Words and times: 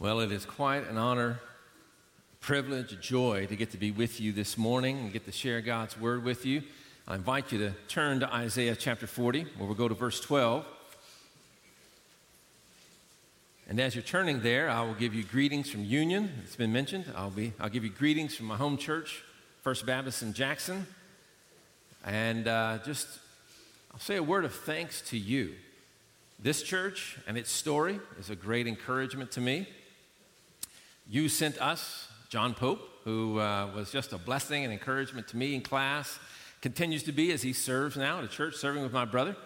Well, 0.00 0.20
it 0.20 0.32
is 0.32 0.46
quite 0.46 0.88
an 0.88 0.96
honor, 0.96 1.40
privilege, 2.40 2.98
joy 3.02 3.44
to 3.44 3.54
get 3.54 3.72
to 3.72 3.76
be 3.76 3.90
with 3.90 4.18
you 4.18 4.32
this 4.32 4.56
morning 4.56 4.98
and 4.98 5.12
get 5.12 5.26
to 5.26 5.30
share 5.30 5.60
God's 5.60 6.00
word 6.00 6.24
with 6.24 6.46
you. 6.46 6.62
I 7.06 7.16
invite 7.16 7.52
you 7.52 7.58
to 7.58 7.72
turn 7.86 8.20
to 8.20 8.34
Isaiah 8.34 8.74
chapter 8.74 9.06
40, 9.06 9.42
where 9.58 9.66
we'll 9.66 9.74
go 9.74 9.88
to 9.88 9.94
verse 9.94 10.18
12. 10.18 10.64
And 13.68 13.78
as 13.78 13.94
you're 13.94 14.00
turning 14.00 14.40
there, 14.40 14.70
I 14.70 14.80
will 14.84 14.94
give 14.94 15.14
you 15.14 15.22
greetings 15.22 15.70
from 15.70 15.84
Union. 15.84 16.32
It's 16.44 16.56
been 16.56 16.72
mentioned. 16.72 17.04
I'll, 17.14 17.28
be, 17.28 17.52
I'll 17.60 17.68
give 17.68 17.84
you 17.84 17.90
greetings 17.90 18.34
from 18.34 18.46
my 18.46 18.56
home 18.56 18.78
church, 18.78 19.22
First 19.60 19.84
Baptist 19.84 20.22
in 20.22 20.32
Jackson. 20.32 20.86
And 22.06 22.48
uh, 22.48 22.78
just, 22.86 23.06
I'll 23.92 24.00
say 24.00 24.16
a 24.16 24.22
word 24.22 24.46
of 24.46 24.54
thanks 24.54 25.02
to 25.10 25.18
you. 25.18 25.56
This 26.42 26.62
church 26.62 27.18
and 27.26 27.36
its 27.36 27.52
story 27.52 28.00
is 28.18 28.30
a 28.30 28.34
great 28.34 28.66
encouragement 28.66 29.32
to 29.32 29.42
me. 29.42 29.68
You 31.06 31.28
sent 31.28 31.60
us 31.60 32.08
John 32.28 32.54
Pope, 32.54 32.80
who 33.04 33.38
uh, 33.38 33.68
was 33.74 33.90
just 33.90 34.12
a 34.12 34.18
blessing 34.18 34.64
and 34.64 34.72
encouragement 34.72 35.28
to 35.28 35.36
me 35.36 35.54
in 35.54 35.62
class, 35.62 36.18
continues 36.60 37.02
to 37.04 37.12
be 37.12 37.32
as 37.32 37.42
he 37.42 37.52
serves 37.52 37.96
now 37.96 38.18
at 38.18 38.24
a 38.24 38.28
church, 38.28 38.56
serving 38.56 38.82
with 38.82 38.92
my 38.92 39.04
brother. 39.04 39.36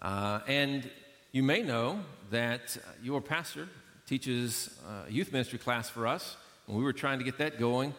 Uh, 0.00 0.40
and 0.46 0.90
you 1.32 1.42
may 1.42 1.62
know 1.62 2.00
that 2.30 2.76
your 3.02 3.20
pastor 3.20 3.68
teaches 4.06 4.70
a 5.06 5.10
youth 5.10 5.32
ministry 5.32 5.58
class 5.58 5.88
for 5.88 6.06
us. 6.06 6.36
When 6.66 6.78
we 6.78 6.84
were 6.84 6.92
trying 6.92 7.18
to 7.18 7.24
get 7.24 7.38
that 7.38 7.58
going, 7.58 7.94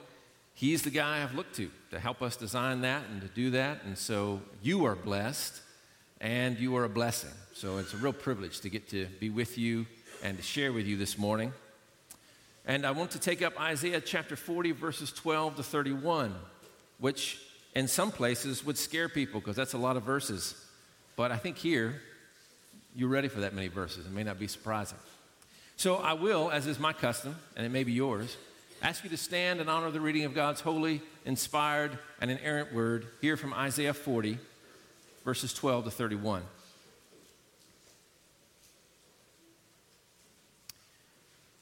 he's 0.54 0.82
the 0.82 0.90
guy 0.90 1.24
I've 1.24 1.34
looked 1.34 1.55
to 1.55 1.72
to 1.92 2.00
help 2.00 2.22
us 2.22 2.36
design 2.36 2.82
that 2.82 3.04
and 3.10 3.22
to 3.22 3.28
do 3.28 3.52
that. 3.52 3.84
And 3.84 3.98
so 3.98 4.42
you 4.62 4.86
are 4.86 4.96
blessed 4.96 5.62
and 6.20 6.58
you 6.60 6.76
are 6.76 6.84
a 6.84 6.90
blessing. 6.90 7.32
So 7.54 7.78
it's 7.78 7.94
a 7.94 7.98
real 7.98 8.14
privilege 8.14 8.60
to 8.62 8.70
get 8.70 8.90
to 8.90 9.08
be 9.20 9.30
with 9.30 9.58
you 9.58 9.86
and 10.24 10.38
to 10.38 10.44
share 10.44 10.74
with 10.74 10.86
you 10.86 10.98
this 10.98 11.18
morning. 11.18 11.54
And 12.67 12.85
I 12.85 12.91
want 12.91 13.12
to 13.12 13.20
take 13.20 13.41
up 13.41 13.59
Isaiah 13.59 14.01
chapter 14.01 14.35
40, 14.35 14.73
verses 14.73 15.13
12 15.13 15.55
to 15.55 15.63
31, 15.63 16.35
which 16.99 17.40
in 17.74 17.87
some 17.87 18.12
places 18.12 18.65
would 18.65 18.77
scare 18.77 19.07
people 19.07 19.40
because 19.40 19.55
that's 19.55 19.74
a 19.74 19.77
lot 19.77 19.96
of 19.96 20.04
verses. 20.04 20.54
But 21.15 21.32
I 21.32 21.37
think 21.37 21.57
here, 21.57 22.01
you're 22.93 23.07
ready 23.07 23.29
for 23.29 23.40
that 23.40 23.54
many 23.54 23.70
verses. 23.70 24.05
It 24.05 24.12
may 24.12 24.24
not 24.24 24.37
be 24.37 24.48
surprising. 24.48 24.98
So 25.77 25.96
I 25.96 26.13
will, 26.13 26.51
as 26.51 26.68
is 26.68 26.77
my 26.77 26.91
custom, 26.91 27.37
and 27.55 27.65
it 27.65 27.70
may 27.70 27.85
be 27.85 27.93
yours, 27.93 28.35
ask 28.81 29.02
you 29.02 29.09
to 29.12 29.18
stand 29.18 29.62
and 29.62 29.70
honor 29.70 29.90
the 29.90 30.02
reading 30.02 30.26
of 30.26 30.35
God's 30.35 30.59
holy, 30.59 31.02
inspired, 31.24 31.98
and 32.20 32.29
inerrant 32.29 32.74
word 32.74 33.07
here 33.21 33.37
from 33.37 33.54
Isaiah 33.54 33.93
40, 33.93 34.40
verses 35.24 35.54
12 35.54 35.85
to 35.85 35.91
31. 35.91 36.41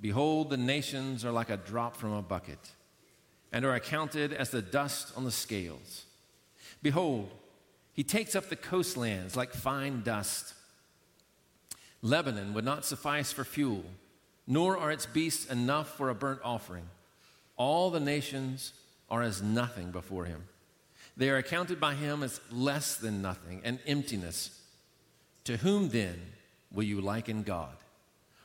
Behold, 0.00 0.50
the 0.50 0.56
nations 0.56 1.24
are 1.24 1.32
like 1.32 1.50
a 1.50 1.56
drop 1.56 1.96
from 1.96 2.12
a 2.12 2.22
bucket, 2.22 2.72
and 3.52 3.64
are 3.64 3.74
accounted 3.74 4.32
as 4.32 4.50
the 4.50 4.62
dust 4.62 5.12
on 5.16 5.24
the 5.24 5.30
scales. 5.30 6.06
Behold, 6.82 7.30
he 7.92 8.04
takes 8.04 8.34
up 8.34 8.48
the 8.48 8.56
coastlands 8.56 9.36
like 9.36 9.52
fine 9.52 10.02
dust. 10.02 10.54
Lebanon 12.02 12.54
would 12.54 12.64
not 12.64 12.84
suffice 12.84 13.30
for 13.32 13.44
fuel, 13.44 13.84
nor 14.46 14.78
are 14.78 14.90
its 14.90 15.06
beasts 15.06 15.50
enough 15.50 15.96
for 15.96 16.08
a 16.08 16.14
burnt 16.14 16.40
offering. 16.42 16.88
All 17.56 17.90
the 17.90 18.00
nations 18.00 18.72
are 19.10 19.22
as 19.22 19.42
nothing 19.42 19.90
before 19.90 20.24
him. 20.24 20.44
They 21.16 21.28
are 21.28 21.36
accounted 21.36 21.78
by 21.78 21.94
him 21.94 22.22
as 22.22 22.40
less 22.50 22.96
than 22.96 23.20
nothing 23.20 23.60
an 23.64 23.80
emptiness. 23.86 24.58
To 25.44 25.58
whom 25.58 25.90
then 25.90 26.18
will 26.72 26.84
you 26.84 27.00
liken 27.02 27.42
God? 27.42 27.76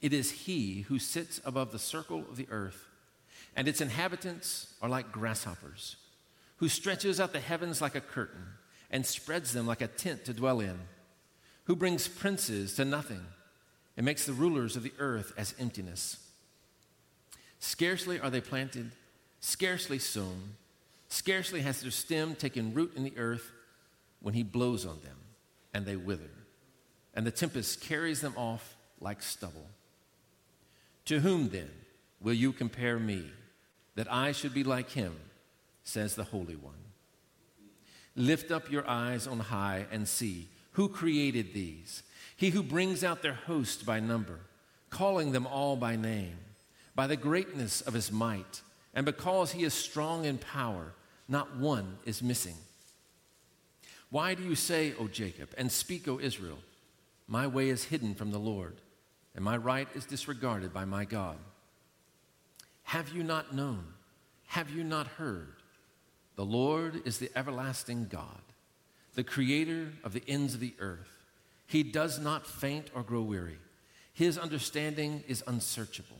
It 0.00 0.12
is 0.12 0.30
he 0.30 0.82
who 0.82 0.98
sits 0.98 1.40
above 1.44 1.72
the 1.72 1.78
circle 1.78 2.20
of 2.20 2.36
the 2.36 2.46
earth, 2.50 2.86
and 3.56 3.66
its 3.66 3.80
inhabitants 3.80 4.74
are 4.80 4.88
like 4.88 5.10
grasshoppers, 5.10 5.96
who 6.58 6.68
stretches 6.68 7.20
out 7.20 7.32
the 7.32 7.40
heavens 7.40 7.80
like 7.80 7.94
a 7.94 8.00
curtain 8.00 8.46
and 8.90 9.04
spreads 9.04 9.52
them 9.52 9.66
like 9.66 9.80
a 9.80 9.88
tent 9.88 10.24
to 10.24 10.32
dwell 10.32 10.60
in, 10.60 10.78
who 11.64 11.76
brings 11.76 12.08
princes 12.08 12.74
to 12.74 12.84
nothing 12.84 13.24
and 13.96 14.06
makes 14.06 14.24
the 14.24 14.32
rulers 14.32 14.76
of 14.76 14.82
the 14.82 14.92
earth 14.98 15.32
as 15.36 15.54
emptiness. 15.58 16.18
Scarcely 17.58 18.20
are 18.20 18.30
they 18.30 18.40
planted, 18.40 18.92
scarcely 19.40 19.98
sown, 19.98 20.54
scarcely 21.08 21.62
has 21.62 21.82
their 21.82 21.90
stem 21.90 22.36
taken 22.36 22.72
root 22.72 22.92
in 22.94 23.02
the 23.02 23.18
earth 23.18 23.50
when 24.20 24.34
he 24.34 24.42
blows 24.42 24.86
on 24.86 25.00
them, 25.02 25.16
and 25.74 25.84
they 25.84 25.96
wither, 25.96 26.30
and 27.14 27.26
the 27.26 27.30
tempest 27.32 27.80
carries 27.80 28.20
them 28.20 28.34
off 28.36 28.76
like 29.00 29.22
stubble. 29.22 29.66
To 31.08 31.20
whom 31.20 31.48
then 31.48 31.70
will 32.20 32.34
you 32.34 32.52
compare 32.52 32.98
me, 32.98 33.24
that 33.94 34.12
I 34.12 34.32
should 34.32 34.52
be 34.52 34.62
like 34.62 34.90
him, 34.90 35.16
says 35.82 36.14
the 36.14 36.24
Holy 36.24 36.54
One? 36.54 36.74
Lift 38.14 38.50
up 38.50 38.70
your 38.70 38.86
eyes 38.86 39.26
on 39.26 39.38
high 39.40 39.86
and 39.90 40.06
see 40.06 40.48
who 40.72 40.90
created 40.90 41.54
these. 41.54 42.02
He 42.36 42.50
who 42.50 42.62
brings 42.62 43.02
out 43.02 43.22
their 43.22 43.32
host 43.32 43.86
by 43.86 44.00
number, 44.00 44.40
calling 44.90 45.32
them 45.32 45.46
all 45.46 45.76
by 45.76 45.96
name, 45.96 46.36
by 46.94 47.06
the 47.06 47.16
greatness 47.16 47.80
of 47.80 47.94
his 47.94 48.12
might, 48.12 48.60
and 48.92 49.06
because 49.06 49.52
he 49.52 49.64
is 49.64 49.72
strong 49.72 50.26
in 50.26 50.36
power, 50.36 50.92
not 51.26 51.56
one 51.56 51.96
is 52.04 52.22
missing. 52.22 52.56
Why 54.10 54.34
do 54.34 54.42
you 54.42 54.54
say, 54.54 54.92
O 54.98 55.08
Jacob, 55.08 55.48
and 55.56 55.72
speak, 55.72 56.06
O 56.06 56.20
Israel, 56.20 56.58
my 57.26 57.46
way 57.46 57.70
is 57.70 57.84
hidden 57.84 58.14
from 58.14 58.30
the 58.30 58.38
Lord? 58.38 58.76
And 59.38 59.44
my 59.44 59.56
right 59.56 59.86
is 59.94 60.04
disregarded 60.04 60.74
by 60.74 60.84
my 60.84 61.04
God. 61.04 61.36
Have 62.82 63.10
you 63.10 63.22
not 63.22 63.54
known? 63.54 63.84
Have 64.48 64.68
you 64.68 64.82
not 64.82 65.06
heard? 65.06 65.54
The 66.34 66.44
Lord 66.44 67.02
is 67.06 67.18
the 67.18 67.30
everlasting 67.36 68.08
God, 68.10 68.42
the 69.14 69.22
creator 69.22 69.92
of 70.02 70.12
the 70.12 70.24
ends 70.26 70.54
of 70.54 70.60
the 70.60 70.74
earth. 70.80 71.22
He 71.68 71.84
does 71.84 72.18
not 72.18 72.48
faint 72.48 72.90
or 72.96 73.04
grow 73.04 73.22
weary. 73.22 73.58
His 74.12 74.36
understanding 74.36 75.22
is 75.28 75.44
unsearchable. 75.46 76.18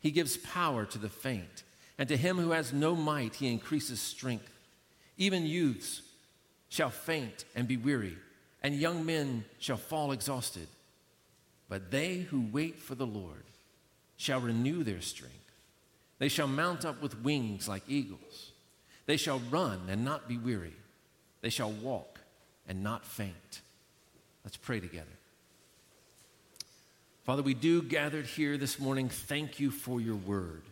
He 0.00 0.10
gives 0.10 0.36
power 0.36 0.84
to 0.86 0.98
the 0.98 1.08
faint, 1.08 1.62
and 1.98 2.08
to 2.08 2.16
him 2.16 2.36
who 2.36 2.50
has 2.50 2.72
no 2.72 2.96
might, 2.96 3.36
he 3.36 3.46
increases 3.46 4.00
strength. 4.00 4.52
Even 5.16 5.46
youths 5.46 6.02
shall 6.68 6.90
faint 6.90 7.44
and 7.54 7.68
be 7.68 7.76
weary, 7.76 8.18
and 8.60 8.74
young 8.74 9.06
men 9.06 9.44
shall 9.60 9.76
fall 9.76 10.10
exhausted. 10.10 10.66
But 11.68 11.90
they 11.90 12.18
who 12.18 12.46
wait 12.52 12.78
for 12.78 12.94
the 12.94 13.06
Lord 13.06 13.44
shall 14.16 14.40
renew 14.40 14.82
their 14.82 15.00
strength. 15.00 15.34
They 16.18 16.28
shall 16.28 16.46
mount 16.46 16.84
up 16.84 17.02
with 17.02 17.22
wings 17.22 17.68
like 17.68 17.82
eagles. 17.88 18.52
They 19.06 19.16
shall 19.16 19.40
run 19.50 19.82
and 19.88 20.04
not 20.04 20.28
be 20.28 20.38
weary. 20.38 20.74
They 21.42 21.50
shall 21.50 21.70
walk 21.70 22.20
and 22.66 22.82
not 22.82 23.04
faint. 23.04 23.60
Let's 24.44 24.56
pray 24.56 24.80
together. 24.80 25.06
Father, 27.24 27.42
we 27.42 27.54
do 27.54 27.82
gathered 27.82 28.26
here 28.26 28.56
this 28.56 28.78
morning. 28.78 29.08
Thank 29.08 29.58
you 29.58 29.70
for 29.70 30.00
your 30.00 30.16
word. 30.16 30.62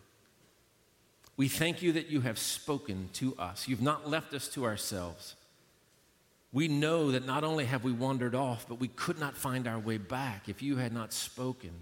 We 1.36 1.48
thank 1.48 1.82
you 1.82 1.92
that 1.92 2.10
you 2.10 2.20
have 2.20 2.38
spoken 2.38 3.08
to 3.14 3.34
us. 3.36 3.66
You've 3.66 3.82
not 3.82 4.08
left 4.08 4.32
us 4.34 4.46
to 4.50 4.64
ourselves 4.64 5.34
we 6.54 6.68
know 6.68 7.10
that 7.10 7.26
not 7.26 7.42
only 7.42 7.64
have 7.64 7.82
we 7.82 7.90
wandered 7.90 8.36
off, 8.36 8.66
but 8.68 8.78
we 8.78 8.86
could 8.86 9.18
not 9.18 9.36
find 9.36 9.66
our 9.66 9.78
way 9.78 9.98
back 9.98 10.48
if 10.48 10.62
you 10.62 10.76
had 10.76 10.92
not 10.92 11.12
spoken. 11.12 11.72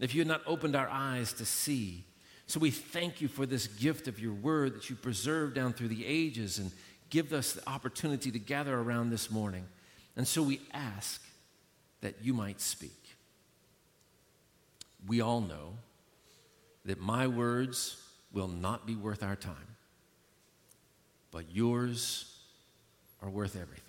if 0.00 0.14
you 0.14 0.20
had 0.20 0.28
not 0.28 0.42
opened 0.46 0.76
our 0.76 0.88
eyes 0.88 1.32
to 1.32 1.44
see. 1.44 2.04
So 2.46 2.60
we 2.60 2.70
thank 2.70 3.20
you 3.20 3.26
for 3.26 3.46
this 3.46 3.66
gift 3.66 4.06
of 4.06 4.20
your 4.20 4.32
word 4.32 4.74
that 4.74 4.90
you 4.90 4.96
preserved 4.96 5.54
down 5.54 5.72
through 5.72 5.88
the 5.88 6.06
ages 6.06 6.58
and 6.58 6.70
give 7.10 7.32
us 7.32 7.52
the 7.52 7.68
opportunity 7.68 8.30
to 8.30 8.38
gather 8.38 8.76
around 8.76 9.10
this 9.10 9.30
morning. 9.30 9.66
And 10.16 10.26
so 10.26 10.42
we 10.42 10.60
ask 10.72 11.20
that 12.00 12.16
you 12.22 12.32
might 12.32 12.60
speak. 12.60 13.16
We 15.06 15.20
all 15.20 15.40
know 15.40 15.74
that 16.84 17.00
my 17.00 17.26
words 17.26 18.02
will 18.32 18.48
not 18.48 18.86
be 18.86 18.94
worth 18.94 19.22
our 19.22 19.36
time, 19.36 19.76
but 21.30 21.44
yours 21.52 22.36
are 23.20 23.30
worth 23.30 23.56
everything. 23.56 23.87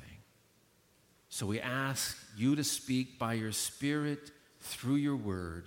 So 1.30 1.46
we 1.46 1.60
ask 1.60 2.18
you 2.36 2.56
to 2.56 2.64
speak 2.64 3.20
by 3.20 3.34
your 3.34 3.52
Spirit 3.52 4.32
through 4.62 4.96
your 4.96 5.16
word 5.16 5.66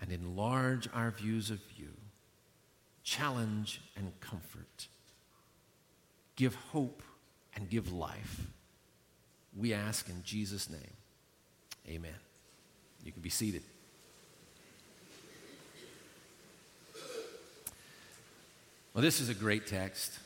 and 0.00 0.10
enlarge 0.10 0.88
our 0.92 1.10
views 1.10 1.50
of 1.50 1.60
you, 1.76 1.88
challenge 3.04 3.80
and 3.96 4.18
comfort, 4.20 4.88
give 6.34 6.54
hope 6.54 7.02
and 7.54 7.68
give 7.68 7.92
life. 7.92 8.40
We 9.56 9.72
ask 9.72 10.08
in 10.08 10.22
Jesus' 10.22 10.68
name. 10.68 10.80
Amen. 11.88 12.14
You 13.04 13.12
can 13.12 13.22
be 13.22 13.30
seated. 13.30 13.62
Well, 18.92 19.02
this 19.02 19.20
is 19.20 19.28
a 19.28 19.34
great 19.34 19.66
text, 19.66 20.18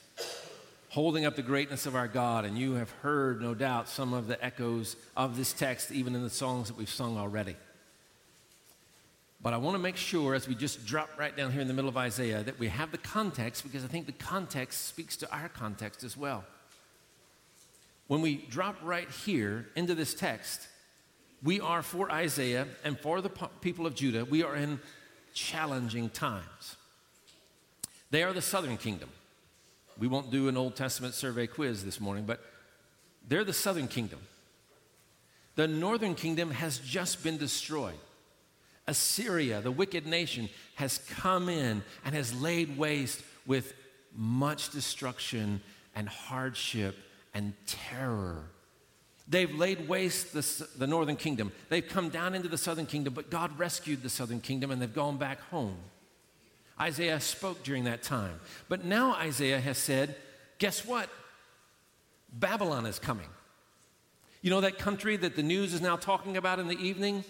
holding 0.91 1.25
up 1.25 1.37
the 1.37 1.43
greatness 1.43 1.87
of 1.87 1.95
our 1.95 2.09
God, 2.09 2.45
and 2.45 2.59
you 2.59 2.75
have 2.75 2.91
heard, 3.03 3.41
no 3.41 3.55
doubt, 3.55 3.89
some 3.89 4.13
of 4.13 4.27
the 4.27 4.45
echoes 4.45 4.97
of 5.17 5.37
this 5.37 5.53
text, 5.53 5.93
even 5.93 6.17
in 6.17 6.23
the 6.23 6.31
songs 6.31 6.67
that 6.69 6.77
we've 6.77 6.91
sung 6.91 7.17
already. 7.17 7.57
But 9.41 9.55
I 9.55 9.57
want 9.57 9.77
to 9.77 9.79
make 9.79 9.97
sure, 9.97 10.35
as 10.35 10.49
we 10.49 10.55
just 10.57 10.85
drop 10.85 11.11
right 11.17 11.35
down 11.35 11.53
here 11.53 11.63
in 11.63 11.69
the 11.69 11.75
middle 11.75 11.89
of 11.89 11.97
Isaiah, 11.97 12.43
that 12.43 12.59
we 12.59 12.69
have 12.69 12.91
the 12.91 12.99
context 12.99 13.63
because 13.63 13.85
I 13.85 13.87
think 13.89 14.07
the 14.07 14.13
context 14.13 14.87
speaks 14.87 15.17
to 15.19 15.33
our 15.33 15.49
context 15.49 16.03
as 16.03 16.17
well. 16.17 16.45
When 18.09 18.21
we 18.21 18.45
drop 18.51 18.77
right 18.83 19.09
here 19.09 19.69
into 19.77 19.95
this 19.95 20.13
text, 20.13 20.67
we 21.43 21.61
are 21.61 21.83
for 21.83 22.11
Isaiah 22.11 22.67
and 22.85 22.99
for 22.99 23.21
the 23.21 23.31
people 23.61 23.87
of 23.87 23.95
Judah, 23.95 24.25
we 24.25 24.43
are 24.43 24.57
in 24.57 24.81
challenging 25.33 26.11
times. 26.11 26.77
They 28.11 28.25
are 28.25 28.33
the 28.33 28.43
southern 28.43 28.77
kingdom. 28.77 29.09
We 30.01 30.09
won't 30.09 30.31
do 30.31 30.49
an 30.49 30.57
Old 30.57 30.77
Testament 30.77 31.15
survey 31.15 31.47
quiz 31.47 31.85
this 31.85 32.01
morning, 32.01 32.25
but 32.25 32.41
they're 33.29 33.45
the 33.45 33.53
southern 33.53 33.87
kingdom. 33.87 34.19
The 35.57 35.69
northern 35.69 36.15
kingdom 36.15 36.51
has 36.51 36.79
just 36.79 37.23
been 37.23 37.37
destroyed. 37.37 37.99
Assyria, 38.87 39.61
the 39.61 39.71
wicked 39.71 40.07
nation, 40.07 40.49
has 40.77 40.99
come 41.17 41.51
in 41.51 41.83
and 42.05 42.15
has 42.15 42.35
laid 42.35 42.79
waste 42.79 43.23
with 43.47 43.75
much 44.17 44.71
destruction 44.71 45.61
and 45.95 46.09
hardship 46.09 46.97
and 47.35 47.53
terror. 47.67 48.45
They've 49.29 49.55
laid 49.55 49.87
waste 49.87 50.33
the, 50.33 50.67
the 50.79 50.87
northern 50.87 51.17
kingdom. 51.17 51.53
They've 51.69 51.87
come 51.87 52.09
down 52.09 52.35
into 52.35 52.49
the 52.49 52.59
southern 52.59 52.87
kingdom, 52.87 53.13
but 53.13 53.31
God 53.31 53.57
rescued 53.59 54.03
the 54.03 54.09
southern 54.09 54.41
kingdom 54.41 54.71
and 54.71 54.81
they've 54.81 54.93
gone 54.93 55.19
back 55.19 55.41
home. 55.51 55.77
Isaiah 56.81 57.21
spoke 57.21 57.63
during 57.63 57.85
that 57.85 58.03
time. 58.03 58.41
But 58.69 58.85
now 58.85 59.15
Isaiah 59.15 59.61
has 59.61 59.77
said, 59.77 60.17
guess 60.59 60.85
what? 60.87 61.11
Babylon 62.33 62.87
is 62.87 62.99
coming. 62.99 63.29
You 64.43 64.51
know 64.51 64.63
that 64.63 64.79
country 64.79 65.17
that 65.19 65.37
the 65.37 65.43
news 65.43 65.75
is 65.75 65.83
now 65.83 65.97
talking 65.97 66.37
about 66.37 66.59
in 66.59 66.69
the 66.69 66.79
evening? 66.79 67.25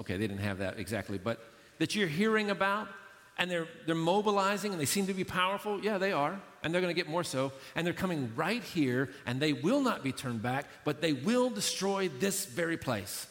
Okay, 0.00 0.16
they 0.16 0.26
didn't 0.26 0.42
have 0.42 0.58
that 0.58 0.78
exactly, 0.78 1.18
but 1.18 1.38
that 1.78 1.94
you're 1.94 2.08
hearing 2.08 2.50
about 2.50 2.88
and 3.36 3.50
they're, 3.50 3.66
they're 3.84 3.94
mobilizing 3.94 4.72
and 4.72 4.80
they 4.80 4.86
seem 4.86 5.06
to 5.08 5.14
be 5.14 5.24
powerful. 5.24 5.84
Yeah, 5.84 5.98
they 5.98 6.12
are. 6.12 6.40
And 6.62 6.72
they're 6.72 6.80
going 6.80 6.94
to 6.94 6.98
get 6.98 7.10
more 7.10 7.24
so. 7.24 7.52
And 7.74 7.86
they're 7.86 7.92
coming 7.92 8.32
right 8.36 8.62
here 8.62 9.10
and 9.26 9.40
they 9.40 9.52
will 9.52 9.82
not 9.82 10.02
be 10.02 10.12
turned 10.12 10.40
back, 10.40 10.66
but 10.84 11.02
they 11.02 11.12
will 11.12 11.50
destroy 11.50 12.08
this 12.08 12.46
very 12.46 12.78
place. 12.78 13.26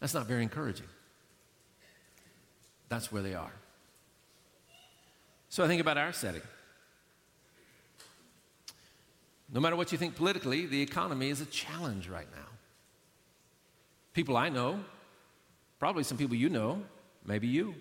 That's 0.00 0.14
not 0.14 0.26
very 0.26 0.42
encouraging. 0.42 0.86
That's 2.88 3.10
where 3.10 3.22
they 3.22 3.34
are. 3.34 3.52
So 5.56 5.64
I 5.64 5.68
think 5.68 5.80
about 5.80 5.96
our 5.96 6.12
setting. 6.12 6.42
No 9.50 9.58
matter 9.58 9.74
what 9.74 9.90
you 9.90 9.96
think 9.96 10.14
politically, 10.14 10.66
the 10.66 10.82
economy 10.82 11.30
is 11.30 11.40
a 11.40 11.46
challenge 11.46 12.10
right 12.10 12.26
now. 12.30 12.48
People 14.12 14.36
I 14.36 14.50
know, 14.50 14.80
probably 15.78 16.02
some 16.02 16.18
people 16.18 16.36
you 16.36 16.50
know, 16.50 16.82
maybe 17.24 17.46
you, 17.46 17.74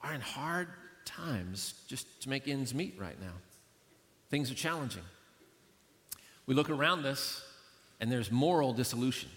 are 0.00 0.14
in 0.14 0.20
hard 0.20 0.68
times 1.04 1.74
just 1.88 2.22
to 2.22 2.28
make 2.28 2.46
ends 2.46 2.72
meet 2.72 2.94
right 3.00 3.20
now. 3.20 3.34
Things 4.30 4.48
are 4.48 4.54
challenging. 4.54 5.02
We 6.46 6.54
look 6.54 6.70
around 6.70 7.04
us 7.04 7.42
and 7.98 8.12
there's 8.12 8.30
moral 8.30 8.72
dissolution. 8.72 9.28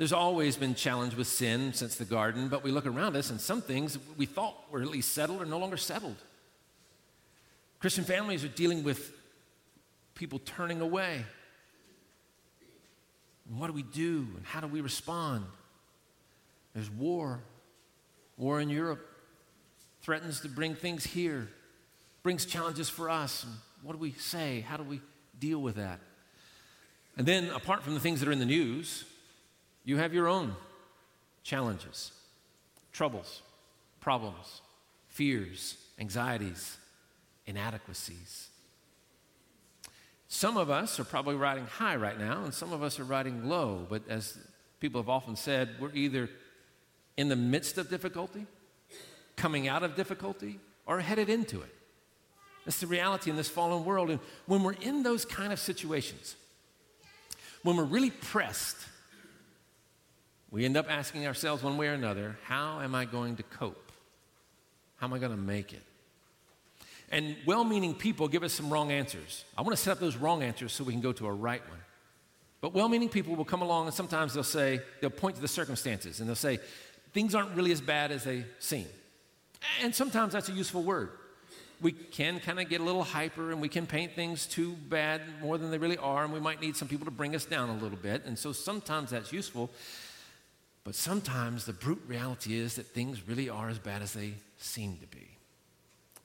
There's 0.00 0.14
always 0.14 0.56
been 0.56 0.74
challenge 0.74 1.14
with 1.14 1.26
sin 1.26 1.74
since 1.74 1.96
the 1.96 2.06
garden, 2.06 2.48
but 2.48 2.64
we 2.64 2.70
look 2.70 2.86
around 2.86 3.16
us 3.16 3.28
and 3.28 3.38
some 3.38 3.60
things 3.60 3.98
we 4.16 4.24
thought 4.24 4.54
were 4.70 4.80
at 4.80 4.88
least 4.88 5.12
settled 5.12 5.42
are 5.42 5.44
no 5.44 5.58
longer 5.58 5.76
settled. 5.76 6.16
Christian 7.80 8.04
families 8.04 8.42
are 8.42 8.48
dealing 8.48 8.82
with 8.82 9.12
people 10.14 10.38
turning 10.38 10.80
away. 10.80 11.22
And 13.46 13.60
what 13.60 13.66
do 13.66 13.74
we 13.74 13.82
do 13.82 14.26
and 14.38 14.46
how 14.46 14.60
do 14.60 14.68
we 14.68 14.80
respond? 14.80 15.44
There's 16.72 16.90
war. 16.90 17.40
War 18.38 18.58
in 18.58 18.70
Europe 18.70 19.06
threatens 20.00 20.40
to 20.40 20.48
bring 20.48 20.74
things 20.74 21.04
here, 21.04 21.50
brings 22.22 22.46
challenges 22.46 22.88
for 22.88 23.10
us. 23.10 23.44
And 23.44 23.52
what 23.82 23.92
do 23.92 23.98
we 23.98 24.12
say? 24.12 24.60
How 24.60 24.78
do 24.78 24.82
we 24.82 25.02
deal 25.38 25.60
with 25.60 25.76
that? 25.76 26.00
And 27.18 27.26
then, 27.26 27.50
apart 27.50 27.82
from 27.82 27.92
the 27.92 28.00
things 28.00 28.20
that 28.20 28.30
are 28.30 28.32
in 28.32 28.38
the 28.38 28.46
news, 28.46 29.04
you 29.84 29.96
have 29.96 30.14
your 30.14 30.28
own 30.28 30.54
challenges, 31.42 32.12
troubles, 32.92 33.42
problems, 34.00 34.62
fears, 35.08 35.76
anxieties, 35.98 36.76
inadequacies. 37.46 38.48
Some 40.28 40.56
of 40.56 40.70
us 40.70 41.00
are 41.00 41.04
probably 41.04 41.34
riding 41.34 41.66
high 41.66 41.96
right 41.96 42.18
now, 42.18 42.44
and 42.44 42.54
some 42.54 42.72
of 42.72 42.82
us 42.82 43.00
are 43.00 43.04
riding 43.04 43.48
low. 43.48 43.86
But 43.88 44.02
as 44.08 44.38
people 44.78 45.00
have 45.00 45.08
often 45.08 45.34
said, 45.34 45.70
we're 45.80 45.92
either 45.92 46.30
in 47.16 47.28
the 47.28 47.36
midst 47.36 47.78
of 47.78 47.90
difficulty, 47.90 48.46
coming 49.36 49.66
out 49.66 49.82
of 49.82 49.96
difficulty, 49.96 50.60
or 50.86 51.00
headed 51.00 51.28
into 51.28 51.60
it. 51.60 51.74
That's 52.64 52.80
the 52.80 52.86
reality 52.86 53.30
in 53.30 53.36
this 53.36 53.48
fallen 53.48 53.84
world. 53.84 54.10
And 54.10 54.20
when 54.46 54.62
we're 54.62 54.74
in 54.74 55.02
those 55.02 55.24
kind 55.24 55.52
of 55.52 55.58
situations, 55.58 56.36
when 57.62 57.76
we're 57.76 57.84
really 57.84 58.10
pressed, 58.10 58.76
we 60.50 60.64
end 60.64 60.76
up 60.76 60.90
asking 60.90 61.26
ourselves 61.26 61.62
one 61.62 61.76
way 61.76 61.88
or 61.88 61.92
another 61.92 62.38
how 62.44 62.80
am 62.80 62.94
I 62.94 63.04
going 63.04 63.36
to 63.36 63.42
cope? 63.42 63.92
How 64.96 65.06
am 65.06 65.12
I 65.12 65.18
going 65.18 65.32
to 65.32 65.38
make 65.38 65.72
it? 65.72 65.82
And 67.10 67.36
well 67.46 67.64
meaning 67.64 67.94
people 67.94 68.28
give 68.28 68.42
us 68.42 68.52
some 68.52 68.70
wrong 68.70 68.92
answers. 68.92 69.44
I 69.56 69.62
want 69.62 69.76
to 69.76 69.82
set 69.82 69.92
up 69.92 70.00
those 70.00 70.16
wrong 70.16 70.42
answers 70.42 70.72
so 70.72 70.84
we 70.84 70.92
can 70.92 71.02
go 71.02 71.12
to 71.12 71.26
a 71.26 71.32
right 71.32 71.62
one. 71.68 71.78
But 72.60 72.74
well 72.74 72.88
meaning 72.88 73.08
people 73.08 73.36
will 73.36 73.44
come 73.44 73.62
along 73.62 73.86
and 73.86 73.94
sometimes 73.94 74.34
they'll 74.34 74.42
say, 74.42 74.80
they'll 75.00 75.10
point 75.10 75.36
to 75.36 75.42
the 75.42 75.48
circumstances 75.48 76.20
and 76.20 76.28
they'll 76.28 76.36
say, 76.36 76.58
things 77.12 77.34
aren't 77.34 77.54
really 77.56 77.72
as 77.72 77.80
bad 77.80 78.12
as 78.12 78.24
they 78.24 78.44
seem. 78.58 78.86
And 79.82 79.94
sometimes 79.94 80.32
that's 80.32 80.48
a 80.48 80.52
useful 80.52 80.82
word. 80.82 81.10
We 81.80 81.92
can 81.92 82.40
kind 82.40 82.60
of 82.60 82.68
get 82.68 82.80
a 82.80 82.84
little 82.84 83.04
hyper 83.04 83.50
and 83.52 83.60
we 83.60 83.68
can 83.68 83.86
paint 83.86 84.14
things 84.14 84.46
too 84.46 84.72
bad 84.88 85.22
more 85.40 85.56
than 85.56 85.70
they 85.70 85.78
really 85.78 85.96
are, 85.96 86.24
and 86.24 86.32
we 86.32 86.40
might 86.40 86.60
need 86.60 86.76
some 86.76 86.88
people 86.88 87.06
to 87.06 87.10
bring 87.10 87.34
us 87.34 87.46
down 87.46 87.70
a 87.70 87.74
little 87.74 87.96
bit. 87.96 88.26
And 88.26 88.38
so 88.38 88.52
sometimes 88.52 89.10
that's 89.10 89.32
useful. 89.32 89.70
But 90.84 90.94
sometimes 90.94 91.66
the 91.66 91.72
brute 91.72 92.02
reality 92.06 92.58
is 92.58 92.76
that 92.76 92.86
things 92.86 93.26
really 93.28 93.48
are 93.48 93.68
as 93.68 93.78
bad 93.78 94.02
as 94.02 94.12
they 94.12 94.34
seem 94.58 94.96
to 94.98 95.06
be. 95.06 95.28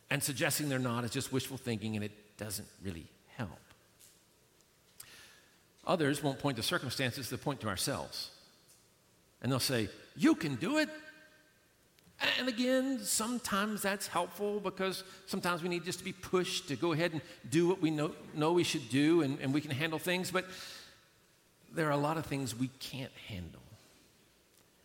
And 0.10 0.24
suggesting 0.24 0.70
they're 0.70 0.80
not 0.80 1.04
is 1.04 1.12
just 1.12 1.32
wishful 1.34 1.58
thinking 1.58 1.96
and 1.96 2.06
it 2.06 2.12
doesn't 2.38 2.68
really 2.84 3.08
help. 3.36 3.50
Others 5.88 6.24
won't 6.24 6.40
point 6.40 6.58
to 6.58 6.64
circumstances, 6.64 7.30
they'll 7.30 7.40
point 7.40 7.60
to 7.62 7.68
ourselves. 7.68 8.32
And 9.42 9.52
they'll 9.52 9.60
say, 9.60 9.90
You 10.16 10.36
can 10.36 10.56
do 10.56 10.78
it. 10.78 10.90
And 12.40 12.48
again, 12.48 13.00
sometimes 13.04 13.82
that's 13.82 14.08
helpful 14.08 14.62
because 14.62 15.04
sometimes 15.26 15.62
we 15.62 15.68
need 15.68 15.84
just 15.84 16.00
to 16.00 16.06
be 16.06 16.14
pushed 16.14 16.70
to 16.70 16.78
go 16.78 16.94
ahead 16.94 17.12
and 17.12 17.22
do 17.50 17.68
what 17.68 17.82
we 17.82 17.92
know, 17.92 18.12
know 18.34 18.54
we 18.54 18.64
should 18.64 18.88
do 18.90 19.22
and, 19.22 19.38
and 19.42 19.54
we 19.54 19.60
can 19.60 19.72
handle 19.72 20.00
things. 20.00 20.32
But 20.32 20.46
there 21.74 21.88
are 21.88 21.92
a 21.92 21.98
lot 21.98 22.18
of 22.18 22.26
things 22.26 22.56
we 22.58 22.70
can't 22.80 23.12
handle. 23.28 23.62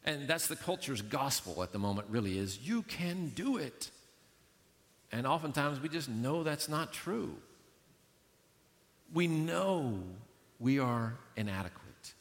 And 0.04 0.26
that's 0.26 0.46
the 0.46 0.56
culture's 0.56 1.02
gospel 1.02 1.62
at 1.62 1.72
the 1.72 1.78
moment, 1.78 2.08
really, 2.10 2.38
is 2.38 2.58
you 2.58 2.82
can 2.82 3.28
do 3.28 3.58
it. 3.58 3.90
And 5.12 5.26
oftentimes 5.26 5.80
we 5.80 5.88
just 5.88 6.08
know 6.08 6.42
that's 6.42 6.68
not 6.68 6.92
true. 6.92 7.34
We 9.12 9.26
know 9.26 9.98
we 10.58 10.78
are 10.78 11.16
inadequate. 11.36 12.14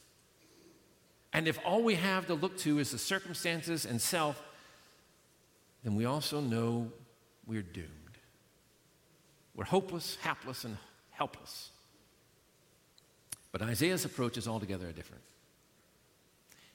And 1.32 1.46
if 1.46 1.58
all 1.64 1.82
we 1.82 1.94
have 1.94 2.26
to 2.26 2.34
look 2.34 2.58
to 2.58 2.78
is 2.80 2.90
the 2.90 2.98
circumstances 2.98 3.86
and 3.86 4.00
self, 4.00 4.42
then 5.84 5.94
we 5.94 6.04
also 6.04 6.40
know 6.40 6.90
we're 7.46 7.62
doomed. 7.62 7.88
We're 9.54 9.64
hopeless, 9.64 10.16
hapless, 10.20 10.64
and 10.64 10.76
helpless. 11.10 11.70
But 13.52 13.62
Isaiah's 13.62 14.04
approach 14.04 14.36
is 14.36 14.48
altogether 14.48 14.90
different. 14.92 15.22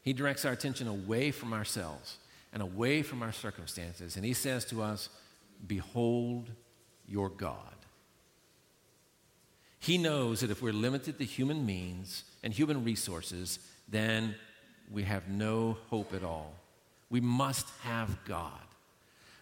He 0.06 0.14
directs 0.14 0.46
our 0.46 0.54
attention 0.54 0.88
away 0.88 1.32
from 1.32 1.52
ourselves 1.52 2.20
and 2.54 2.62
away 2.62 3.02
from 3.02 3.24
our 3.24 3.34
circumstances, 3.34 4.16
and 4.16 4.24
he 4.24 4.34
says 4.34 4.64
to 4.66 4.84
us, 4.84 5.10
Behold 5.66 6.52
your 7.08 7.30
God. 7.30 7.58
He 9.80 9.98
knows 9.98 10.40
that 10.40 10.52
if 10.52 10.62
we're 10.62 10.74
limited 10.74 11.18
to 11.18 11.26
human 11.26 11.66
means 11.66 12.24
and 12.44 12.54
human 12.54 12.84
resources, 12.84 13.60
then 13.90 14.36
we 14.92 15.04
have 15.04 15.28
no 15.28 15.78
hope 15.90 16.14
at 16.14 16.24
all. 16.24 16.54
We 17.10 17.20
must 17.20 17.68
have 17.82 18.24
God. 18.26 18.52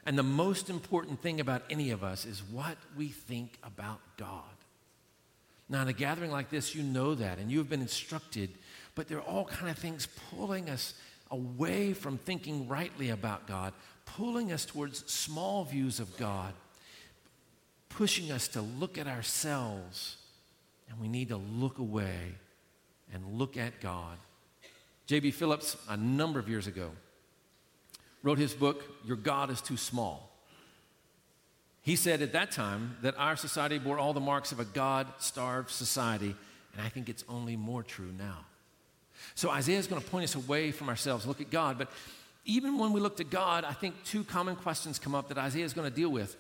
And 0.05 0.17
the 0.17 0.23
most 0.23 0.69
important 0.69 1.21
thing 1.21 1.39
about 1.39 1.63
any 1.69 1.91
of 1.91 2.03
us 2.03 2.25
is 2.25 2.41
what 2.41 2.77
we 2.95 3.09
think 3.09 3.57
about 3.63 3.99
God. 4.17 4.43
Now, 5.69 5.81
in 5.81 5.87
a 5.87 5.93
gathering 5.93 6.31
like 6.31 6.49
this, 6.49 6.75
you 6.75 6.83
know 6.83 7.15
that, 7.15 7.37
and 7.37 7.49
you 7.51 7.57
have 7.57 7.69
been 7.69 7.81
instructed, 7.81 8.49
but 8.95 9.07
there 9.07 9.17
are 9.17 9.21
all 9.21 9.45
kind 9.45 9.69
of 9.69 9.77
things 9.77 10.07
pulling 10.31 10.69
us 10.69 10.93
away 11.31 11.93
from 11.93 12.17
thinking 12.17 12.67
rightly 12.67 13.09
about 13.09 13.47
God, 13.47 13.73
pulling 14.05 14.51
us 14.51 14.65
towards 14.65 15.11
small 15.11 15.65
views 15.65 15.99
of 15.99 16.15
God, 16.17 16.53
pushing 17.89 18.31
us 18.31 18.47
to 18.49 18.61
look 18.61 18.97
at 18.97 19.07
ourselves, 19.07 20.17
and 20.89 20.99
we 20.99 21.07
need 21.07 21.29
to 21.29 21.37
look 21.37 21.79
away 21.79 22.35
and 23.13 23.25
look 23.33 23.57
at 23.57 23.81
God. 23.81 24.17
J.B. 25.07 25.31
Phillips, 25.31 25.75
a 25.89 25.97
number 25.97 26.39
of 26.39 26.47
years 26.47 26.67
ago, 26.67 26.91
wrote 28.21 28.37
his 28.37 28.53
book, 28.53 28.83
Your 29.05 29.17
God 29.17 29.49
is 29.49 29.59
Too 29.61 29.77
Small. 29.77 30.29
He 31.81 31.97
said 31.97 32.21
at 32.21 32.31
that 32.31 32.51
time 32.51 32.97
that 33.01 33.15
our 33.17 33.35
society 33.35 33.77
bore 33.77 33.99
all 33.99 34.13
the 34.13 34.21
marks 34.21 34.53
of 34.53 34.59
a 34.59 34.65
God 34.65 35.07
starved 35.19 35.69
society, 35.69 36.33
and 36.73 36.81
I 36.81 36.89
think 36.89 37.09
it's 37.09 37.25
only 37.27 37.57
more 37.57 37.83
true 37.83 38.11
now. 38.17 38.45
So 39.35 39.49
Isaiah 39.49 39.79
is 39.79 39.87
going 39.87 40.01
to 40.01 40.07
point 40.07 40.25
us 40.25 40.35
away 40.35 40.71
from 40.71 40.89
ourselves, 40.89 41.25
look 41.25 41.41
at 41.41 41.49
God. 41.49 41.77
But 41.77 41.89
even 42.45 42.77
when 42.77 42.91
we 42.91 42.99
look 42.99 43.17
to 43.17 43.23
God, 43.23 43.63
I 43.63 43.73
think 43.73 43.95
two 44.03 44.23
common 44.23 44.55
questions 44.55 44.99
come 44.99 45.15
up 45.15 45.29
that 45.29 45.37
Isaiah 45.37 45.65
is 45.65 45.73
going 45.73 45.89
to 45.89 45.95
deal 45.95 46.09
with. 46.09 46.35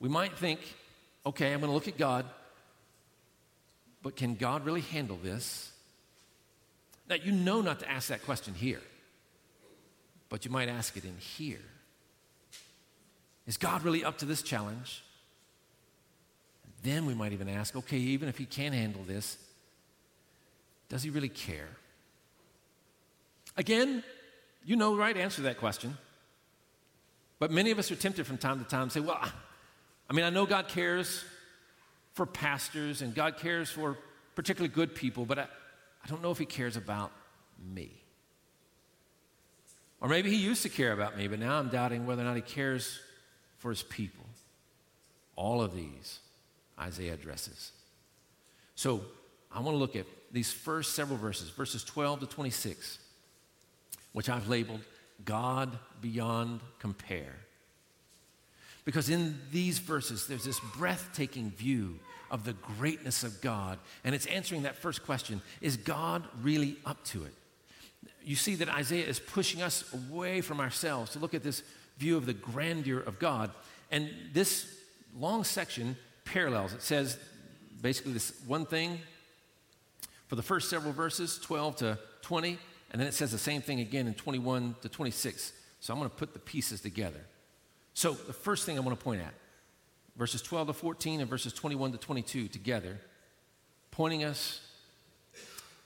We 0.00 0.08
might 0.08 0.36
think, 0.36 0.60
okay, 1.24 1.52
I'm 1.52 1.60
going 1.60 1.70
to 1.70 1.74
look 1.74 1.88
at 1.88 1.96
God, 1.96 2.26
but 4.02 4.16
can 4.16 4.34
God 4.34 4.64
really 4.64 4.80
handle 4.80 5.18
this? 5.22 5.70
Now, 7.08 7.16
you 7.16 7.32
know 7.32 7.60
not 7.60 7.80
to 7.80 7.90
ask 7.90 8.08
that 8.08 8.24
question 8.24 8.54
here, 8.54 8.80
but 10.28 10.44
you 10.44 10.50
might 10.50 10.68
ask 10.68 10.96
it 10.96 11.04
in 11.04 11.16
here. 11.18 11.60
Is 13.46 13.56
God 13.56 13.82
really 13.82 14.04
up 14.04 14.18
to 14.18 14.24
this 14.24 14.42
challenge? 14.42 15.02
Then 16.82 17.06
we 17.06 17.14
might 17.14 17.32
even 17.32 17.48
ask 17.48 17.76
okay, 17.76 17.98
even 17.98 18.28
if 18.28 18.38
He 18.38 18.44
can 18.44 18.72
handle 18.72 19.02
this, 19.04 19.36
does 20.92 21.02
He 21.02 21.08
really 21.08 21.30
care? 21.30 21.70
Again, 23.56 24.04
you 24.62 24.76
know 24.76 24.94
the 24.94 25.00
right 25.00 25.16
answer 25.16 25.36
to 25.36 25.42
that 25.42 25.56
question. 25.56 25.96
But 27.38 27.50
many 27.50 27.70
of 27.70 27.78
us 27.78 27.90
are 27.90 27.96
tempted 27.96 28.26
from 28.26 28.36
time 28.36 28.62
to 28.62 28.68
time 28.68 28.88
to 28.88 28.92
say, 28.92 29.00
well, 29.00 29.18
I 29.18 30.12
mean, 30.12 30.26
I 30.26 30.30
know 30.30 30.44
God 30.44 30.68
cares 30.68 31.24
for 32.12 32.26
pastors 32.26 33.00
and 33.00 33.14
God 33.14 33.38
cares 33.38 33.70
for 33.70 33.96
particularly 34.34 34.72
good 34.72 34.94
people, 34.94 35.24
but 35.24 35.38
I, 35.38 35.42
I 36.04 36.08
don't 36.08 36.22
know 36.22 36.30
if 36.30 36.38
He 36.38 36.44
cares 36.44 36.76
about 36.76 37.10
me. 37.74 37.90
Or 39.98 40.08
maybe 40.10 40.28
He 40.28 40.36
used 40.36 40.62
to 40.64 40.68
care 40.68 40.92
about 40.92 41.16
me, 41.16 41.26
but 41.26 41.38
now 41.38 41.58
I'm 41.58 41.70
doubting 41.70 42.04
whether 42.04 42.20
or 42.20 42.26
not 42.26 42.36
He 42.36 42.42
cares 42.42 43.00
for 43.56 43.70
his 43.70 43.82
people. 43.82 44.26
All 45.36 45.62
of 45.62 45.74
these 45.74 46.18
Isaiah 46.78 47.14
addresses. 47.14 47.72
So 48.74 49.00
I 49.50 49.60
want 49.60 49.74
to 49.74 49.78
look 49.78 49.96
at 49.96 50.04
these 50.32 50.50
first 50.50 50.94
several 50.94 51.18
verses, 51.18 51.50
verses 51.50 51.84
12 51.84 52.20
to 52.20 52.26
26, 52.26 52.98
which 54.12 54.28
I've 54.28 54.48
labeled 54.48 54.80
God 55.24 55.78
beyond 56.00 56.60
compare. 56.78 57.36
Because 58.84 59.10
in 59.10 59.38
these 59.52 59.78
verses, 59.78 60.26
there's 60.26 60.44
this 60.44 60.58
breathtaking 60.76 61.50
view 61.50 62.00
of 62.30 62.44
the 62.44 62.54
greatness 62.54 63.22
of 63.22 63.40
God. 63.40 63.78
And 64.04 64.14
it's 64.14 64.26
answering 64.26 64.62
that 64.62 64.76
first 64.76 65.04
question 65.04 65.40
Is 65.60 65.76
God 65.76 66.24
really 66.42 66.76
up 66.84 67.04
to 67.06 67.24
it? 67.24 67.34
You 68.24 68.36
see 68.36 68.54
that 68.56 68.68
Isaiah 68.68 69.06
is 69.06 69.20
pushing 69.20 69.62
us 69.62 69.84
away 69.92 70.40
from 70.40 70.58
ourselves 70.58 71.12
to 71.12 71.18
look 71.18 71.34
at 71.34 71.42
this 71.42 71.62
view 71.98 72.16
of 72.16 72.26
the 72.26 72.32
grandeur 72.32 73.00
of 73.00 73.18
God. 73.18 73.50
And 73.90 74.10
this 74.32 74.66
long 75.16 75.44
section 75.44 75.96
parallels. 76.24 76.72
It 76.72 76.82
says 76.82 77.18
basically 77.80 78.12
this 78.12 78.32
one 78.46 78.64
thing 78.64 78.98
for 80.32 80.36
the 80.36 80.42
first 80.42 80.70
several 80.70 80.94
verses, 80.94 81.38
12 81.40 81.76
to 81.76 81.98
20, 82.22 82.58
and 82.90 82.98
then 82.98 83.06
it 83.06 83.12
says 83.12 83.32
the 83.32 83.36
same 83.36 83.60
thing 83.60 83.80
again 83.80 84.06
in 84.06 84.14
21 84.14 84.74
to 84.80 84.88
26. 84.88 85.52
So 85.78 85.92
I'm 85.92 85.98
going 85.98 86.08
to 86.08 86.16
put 86.16 86.32
the 86.32 86.38
pieces 86.38 86.80
together. 86.80 87.20
So 87.92 88.12
the 88.12 88.32
first 88.32 88.64
thing 88.64 88.78
I 88.78 88.80
want 88.80 88.98
to 88.98 89.04
point 89.04 89.20
at 89.20 89.34
verses 90.16 90.40
12 90.40 90.68
to 90.68 90.72
14 90.72 91.20
and 91.20 91.28
verses 91.28 91.52
21 91.52 91.92
to 91.92 91.98
22 91.98 92.48
together, 92.48 92.98
pointing 93.90 94.24
us 94.24 94.62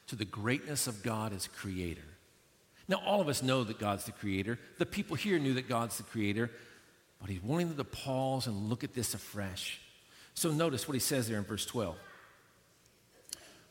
to 0.07 0.15
the 0.15 0.25
greatness 0.25 0.87
of 0.87 1.03
God 1.03 1.33
as 1.33 1.49
creator. 1.49 2.07
Now, 2.87 3.03
all 3.05 3.21
of 3.21 3.27
us 3.27 3.43
know 3.43 3.65
that 3.65 3.81
God's 3.81 4.05
the 4.05 4.13
creator. 4.13 4.61
The 4.79 4.87
people 4.87 5.17
here 5.17 5.41
knew 5.41 5.55
that 5.55 5.69
God's 5.69 5.97
the 5.97 6.05
creator, 6.05 6.53
but 7.21 7.31
he's 7.31 7.43
wanting 7.43 7.67
them 7.67 7.79
to 7.79 7.85
pause 7.85 8.47
and 8.47 8.69
look 8.69 8.85
at 8.85 8.95
this 8.95 9.13
afresh. 9.13 9.81
So, 10.35 10.53
notice 10.53 10.87
what 10.87 10.95
he 10.95 11.01
says 11.01 11.29
there 11.29 11.39
in 11.39 11.45
verse 11.45 11.67
12. 11.67 11.97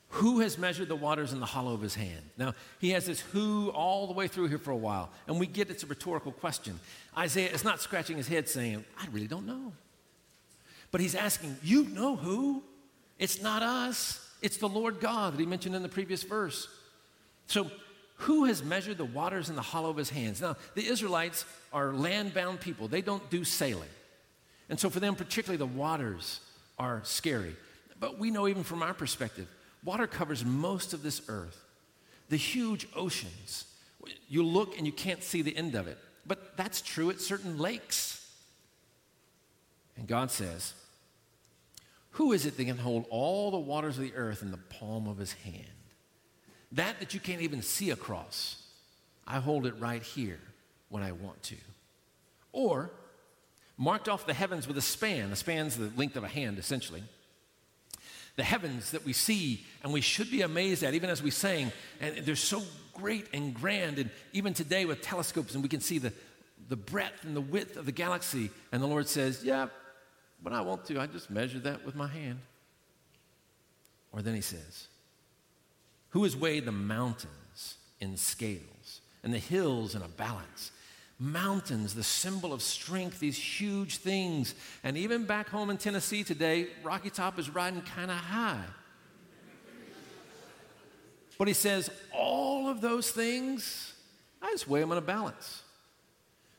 Who 0.09 0.39
has 0.39 0.57
measured 0.57 0.87
the 0.87 0.95
waters 0.95 1.33
in 1.33 1.39
the 1.39 1.45
hollow 1.45 1.73
of 1.73 1.81
his 1.81 1.95
hand? 1.95 2.21
Now, 2.37 2.53
he 2.79 2.91
has 2.91 3.05
this 3.05 3.19
who 3.19 3.69
all 3.69 4.07
the 4.07 4.13
way 4.13 4.27
through 4.27 4.47
here 4.47 4.57
for 4.57 4.71
a 4.71 4.77
while, 4.77 5.09
and 5.27 5.39
we 5.39 5.47
get 5.47 5.69
it's 5.69 5.83
a 5.83 5.87
rhetorical 5.87 6.31
question. 6.31 6.79
Isaiah 7.17 7.51
is 7.51 7.63
not 7.63 7.81
scratching 7.81 8.17
his 8.17 8.27
head 8.27 8.47
saying, 8.47 8.85
I 8.97 9.07
really 9.11 9.27
don't 9.27 9.45
know. 9.45 9.73
But 10.91 11.01
he's 11.01 11.15
asking, 11.15 11.57
You 11.61 11.83
know 11.85 12.15
who? 12.15 12.63
It's 13.19 13.41
not 13.41 13.61
us, 13.63 14.25
it's 14.41 14.57
the 14.57 14.69
Lord 14.69 14.99
God 14.99 15.33
that 15.33 15.39
he 15.39 15.45
mentioned 15.45 15.75
in 15.75 15.83
the 15.83 15.89
previous 15.89 16.23
verse. 16.23 16.67
So, 17.47 17.69
who 18.19 18.45
has 18.45 18.63
measured 18.63 18.97
the 18.97 19.05
waters 19.05 19.49
in 19.49 19.57
the 19.57 19.61
hollow 19.61 19.89
of 19.89 19.97
his 19.97 20.09
hands? 20.09 20.39
Now, 20.41 20.55
the 20.73 20.87
Israelites 20.87 21.43
are 21.73 21.91
land 21.91 22.33
bound 22.33 22.61
people, 22.61 22.87
they 22.87 23.01
don't 23.01 23.29
do 23.29 23.43
sailing. 23.43 23.89
And 24.69 24.79
so, 24.79 24.89
for 24.89 24.99
them, 24.99 25.15
particularly, 25.15 25.57
the 25.57 25.65
waters 25.65 26.39
are 26.79 27.01
scary. 27.03 27.55
But 27.99 28.17
we 28.17 28.31
know, 28.31 28.47
even 28.47 28.63
from 28.63 28.83
our 28.83 28.93
perspective, 28.93 29.47
water 29.85 30.07
covers 30.07 30.43
most 30.43 30.93
of 30.93 31.03
this 31.03 31.21
earth. 31.29 31.63
The 32.29 32.37
huge 32.37 32.87
oceans, 32.95 33.65
you 34.27 34.43
look 34.43 34.77
and 34.77 34.85
you 34.85 34.91
can't 34.91 35.23
see 35.23 35.41
the 35.41 35.55
end 35.55 35.75
of 35.75 35.87
it. 35.87 35.97
But 36.25 36.57
that's 36.57 36.81
true 36.81 37.11
at 37.11 37.21
certain 37.21 37.57
lakes. 37.57 38.27
And 39.95 40.07
God 40.07 40.31
says, 40.31 40.73
Who 42.11 42.33
is 42.33 42.45
it 42.45 42.57
that 42.57 42.65
can 42.65 42.79
hold 42.79 43.05
all 43.09 43.51
the 43.51 43.59
waters 43.59 43.97
of 43.97 44.03
the 44.03 44.15
earth 44.15 44.41
in 44.41 44.51
the 44.51 44.57
palm 44.57 45.07
of 45.07 45.17
his 45.17 45.33
hand? 45.33 45.67
That 46.71 46.99
that 46.99 47.13
you 47.13 47.19
can't 47.19 47.41
even 47.41 47.61
see 47.61 47.91
across, 47.91 48.63
I 49.27 49.39
hold 49.39 49.65
it 49.65 49.79
right 49.79 50.01
here 50.01 50.39
when 50.89 51.03
I 51.03 51.11
want 51.11 51.41
to. 51.43 51.55
Or 52.51 52.91
marked 53.77 54.09
off 54.09 54.25
the 54.25 54.33
heavens 54.33 54.67
with 54.67 54.77
a 54.77 54.81
span. 54.81 55.31
A 55.31 55.35
span's 55.35 55.77
the 55.77 55.91
length 55.95 56.15
of 56.15 56.23
a 56.23 56.27
hand, 56.27 56.57
essentially. 56.57 57.03
The 58.35 58.43
heavens 58.43 58.91
that 58.91 59.05
we 59.05 59.13
see 59.13 59.65
and 59.83 59.93
we 59.93 60.01
should 60.01 60.29
be 60.29 60.41
amazed 60.41 60.83
at, 60.83 60.93
even 60.93 61.09
as 61.09 61.23
we 61.23 61.31
sang, 61.31 61.71
and 62.01 62.17
they're 62.17 62.35
so 62.35 62.61
great 62.93 63.27
and 63.33 63.53
grand. 63.53 63.97
And 63.97 64.09
even 64.33 64.53
today 64.53 64.85
with 64.85 65.01
telescopes, 65.01 65.53
and 65.53 65.63
we 65.63 65.69
can 65.69 65.81
see 65.81 65.99
the, 65.99 66.11
the 66.67 66.75
breadth 66.75 67.23
and 67.23 67.35
the 67.35 67.41
width 67.41 67.77
of 67.77 67.85
the 67.85 67.91
galaxy. 67.91 68.51
And 68.71 68.83
the 68.83 68.87
Lord 68.87 69.07
says, 69.07 69.43
Yeah, 69.43 69.67
but 70.43 70.53
I 70.53 70.61
want 70.61 70.85
to. 70.85 70.99
I 70.99 71.07
just 71.07 71.29
measure 71.29 71.59
that 71.59 71.85
with 71.85 71.95
my 71.95 72.07
hand. 72.07 72.39
Or 74.11 74.21
then 74.21 74.35
He 74.35 74.41
says, 74.41 74.87
who 76.15 76.23
has 76.23 76.37
weighed 76.37 76.63
the 76.63 76.71
mountains 76.71 77.75
in 77.99 78.15
scales 78.15 79.01
and 79.21 79.33
the 79.33 79.37
hills 79.37 79.95
in 79.95 80.01
a 80.01 80.07
balance? 80.07 80.71
Mountains, 81.19 81.95
the 81.95 82.03
symbol 82.03 82.51
of 82.51 82.61
strength, 82.61 83.19
these 83.19 83.37
huge 83.37 83.97
things. 83.97 84.53
And 84.83 84.97
even 84.97 85.25
back 85.25 85.49
home 85.49 85.69
in 85.69 85.77
Tennessee 85.77 86.23
today, 86.23 86.67
Rocky 86.83 87.09
Top 87.09 87.39
is 87.39 87.49
riding 87.49 87.81
kind 87.81 88.11
of 88.11 88.17
high. 88.17 88.63
But 91.37 91.47
he 91.47 91.53
says, 91.53 91.89
all 92.13 92.69
of 92.69 92.81
those 92.81 93.11
things, 93.11 93.93
I 94.41 94.51
just 94.51 94.67
weigh 94.67 94.81
them 94.81 94.91
in 94.91 94.97
a 94.97 95.01
balance. 95.01 95.63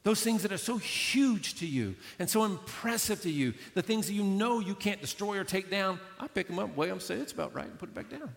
Those 0.02 0.22
things 0.22 0.42
that 0.42 0.52
are 0.52 0.58
so 0.58 0.76
huge 0.76 1.56
to 1.56 1.66
you 1.66 1.96
and 2.18 2.30
so 2.30 2.44
impressive 2.44 3.22
to 3.22 3.30
you, 3.30 3.54
the 3.74 3.82
things 3.82 4.06
that 4.06 4.12
you 4.12 4.22
know 4.22 4.60
you 4.60 4.74
can't 4.74 5.00
destroy 5.00 5.36
or 5.36 5.44
take 5.44 5.70
down, 5.70 5.98
I 6.20 6.28
pick 6.28 6.46
them 6.46 6.58
up, 6.58 6.76
weigh 6.76 6.88
them, 6.88 7.00
say 7.00 7.16
it's 7.16 7.32
about 7.32 7.54
right, 7.54 7.66
and 7.66 7.78
put 7.78 7.88
it 7.88 7.94
back 7.94 8.10
down. 8.10 8.32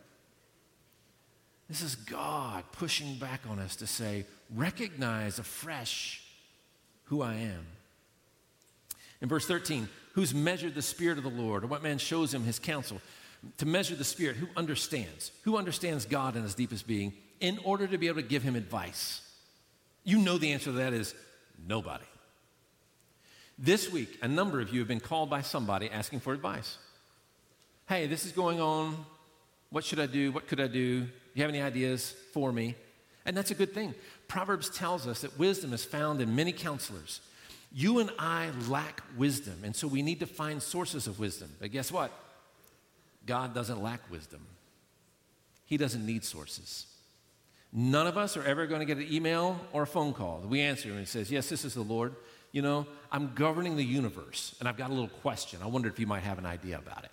This 1.69 1.83
is 1.83 1.95
God 1.95 2.63
pushing 2.71 3.15
back 3.17 3.41
on 3.47 3.59
us 3.59 3.75
to 3.77 3.87
say, 3.87 4.25
recognize 4.55 5.39
afresh 5.39 6.23
who 7.05 7.21
I 7.21 7.35
am. 7.35 7.65
In 9.21 9.29
verse 9.29 9.45
13, 9.45 9.89
who's 10.13 10.33
measured 10.33 10.75
the 10.75 10.81
Spirit 10.81 11.17
of 11.17 11.23
the 11.23 11.29
Lord, 11.29 11.63
or 11.63 11.67
what 11.67 11.83
man 11.83 11.97
shows 11.97 12.33
him 12.33 12.43
his 12.43 12.59
counsel? 12.59 13.01
To 13.57 13.65
measure 13.65 13.95
the 13.95 14.03
Spirit, 14.03 14.35
who 14.35 14.47
understands? 14.55 15.31
Who 15.43 15.57
understands 15.57 16.05
God 16.05 16.35
in 16.35 16.43
his 16.43 16.55
deepest 16.55 16.87
being 16.87 17.13
in 17.39 17.57
order 17.63 17.87
to 17.87 17.97
be 17.97 18.07
able 18.07 18.21
to 18.21 18.27
give 18.27 18.43
him 18.43 18.55
advice? 18.55 19.21
You 20.03 20.19
know 20.19 20.37
the 20.37 20.51
answer 20.51 20.65
to 20.65 20.71
that 20.73 20.93
is 20.93 21.13
nobody. 21.67 22.05
This 23.57 23.91
week, 23.91 24.17
a 24.21 24.27
number 24.27 24.61
of 24.61 24.73
you 24.73 24.79
have 24.79 24.87
been 24.87 25.01
called 25.01 25.29
by 25.29 25.41
somebody 25.41 25.89
asking 25.89 26.21
for 26.21 26.33
advice. 26.33 26.77
Hey, 27.87 28.07
this 28.07 28.25
is 28.25 28.31
going 28.31 28.61
on. 28.61 29.05
What 29.69 29.83
should 29.83 29.99
I 29.99 30.05
do? 30.05 30.31
What 30.31 30.47
could 30.47 30.59
I 30.59 30.67
do? 30.67 31.01
Do 31.01 31.09
you 31.33 31.41
have 31.41 31.49
any 31.49 31.61
ideas 31.61 32.15
for 32.33 32.51
me? 32.51 32.75
And 33.25 33.35
that's 33.35 33.51
a 33.51 33.55
good 33.55 33.73
thing. 33.73 33.93
Proverbs 34.29 34.69
tells 34.69 35.07
us 35.07 35.21
that 35.21 35.37
wisdom 35.37 35.73
is 35.73 35.83
found 35.83 36.21
in 36.21 36.35
many 36.35 36.53
counselors. 36.53 37.19
You 37.73 37.99
and 37.99 38.09
I 38.17 38.49
lack 38.69 39.01
wisdom, 39.17 39.59
and 39.63 39.75
so 39.75 39.87
we 39.87 40.01
need 40.01 40.21
to 40.21 40.25
find 40.25 40.63
sources 40.63 41.07
of 41.07 41.19
wisdom. 41.19 41.51
But 41.59 41.71
guess 41.71 41.91
what? 41.91 42.11
God 43.25 43.53
doesn't 43.53 43.83
lack 43.83 44.09
wisdom, 44.09 44.45
He 45.65 45.75
doesn't 45.75 46.05
need 46.05 46.23
sources. 46.23 46.85
None 47.71 48.07
of 48.07 48.17
us 48.17 48.35
are 48.35 48.43
ever 48.43 48.65
going 48.65 48.79
to 48.79 48.85
get 48.85 48.97
an 48.97 49.13
email 49.13 49.59
or 49.73 49.83
a 49.83 49.87
phone 49.87 50.13
call. 50.13 50.39
We 50.39 50.61
answer 50.61 50.89
and 50.89 51.01
it 51.01 51.07
says, 51.07 51.31
Yes, 51.31 51.49
this 51.49 51.63
is 51.65 51.75
the 51.75 51.83
Lord. 51.83 52.15
You 52.51 52.63
know, 52.63 52.87
I'm 53.11 53.33
governing 53.35 53.75
the 53.75 53.83
universe 53.83 54.55
and 54.59 54.67
I've 54.67 54.77
got 54.77 54.89
a 54.89 54.93
little 54.93 55.09
question. 55.21 55.59
I 55.61 55.67
wonder 55.67 55.87
if 55.87 55.99
you 55.99 56.07
might 56.07 56.23
have 56.23 56.39
an 56.39 56.47
idea 56.47 56.79
about 56.79 57.03
it. 57.03 57.11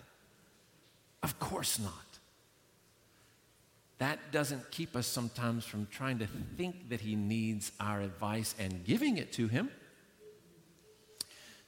Of 1.21 1.37
course 1.39 1.77
not. 1.77 2.06
That 3.99 4.31
doesn't 4.31 4.69
keep 4.69 4.95
us 4.95 5.07
sometimes 5.07 5.65
from 5.65 5.87
trying 5.87 6.19
to 6.19 6.27
think 6.55 6.89
that 6.89 7.01
He 7.01 7.15
needs 7.15 7.71
our 7.79 8.01
advice 8.01 8.53
and 8.59 8.83
giving 8.83 9.17
it 9.17 9.33
to 9.33 9.47
Him. 9.47 9.69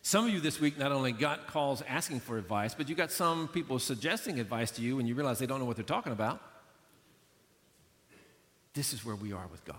Some 0.01 0.27
of 0.27 0.33
you 0.33 0.39
this 0.39 0.59
week 0.59 0.77
not 0.77 0.91
only 0.91 1.12
got 1.12 1.48
calls 1.48 1.81
asking 1.88 2.21
for 2.21 2.38
advice, 2.38 2.74
but 2.74 2.88
you 2.88 2.95
got 2.95 3.12
some 3.12 3.48
people 3.48 3.79
suggesting 3.79 4.39
advice 4.39 4.71
to 4.71 4.81
you 4.81 5.00
and 5.00 5.07
you 5.07 5.15
realize 5.15 5.39
they 5.39 5.45
don't 5.45 5.59
know 5.59 5.65
what 5.65 5.75
they're 5.75 5.83
talking 5.86 6.13
about. 6.13 6.41
This 8.74 8.93
is 8.93 9.03
where 9.03 9.15
we 9.15 9.33
are 9.33 9.48
with 9.48 9.65
God. 9.65 9.75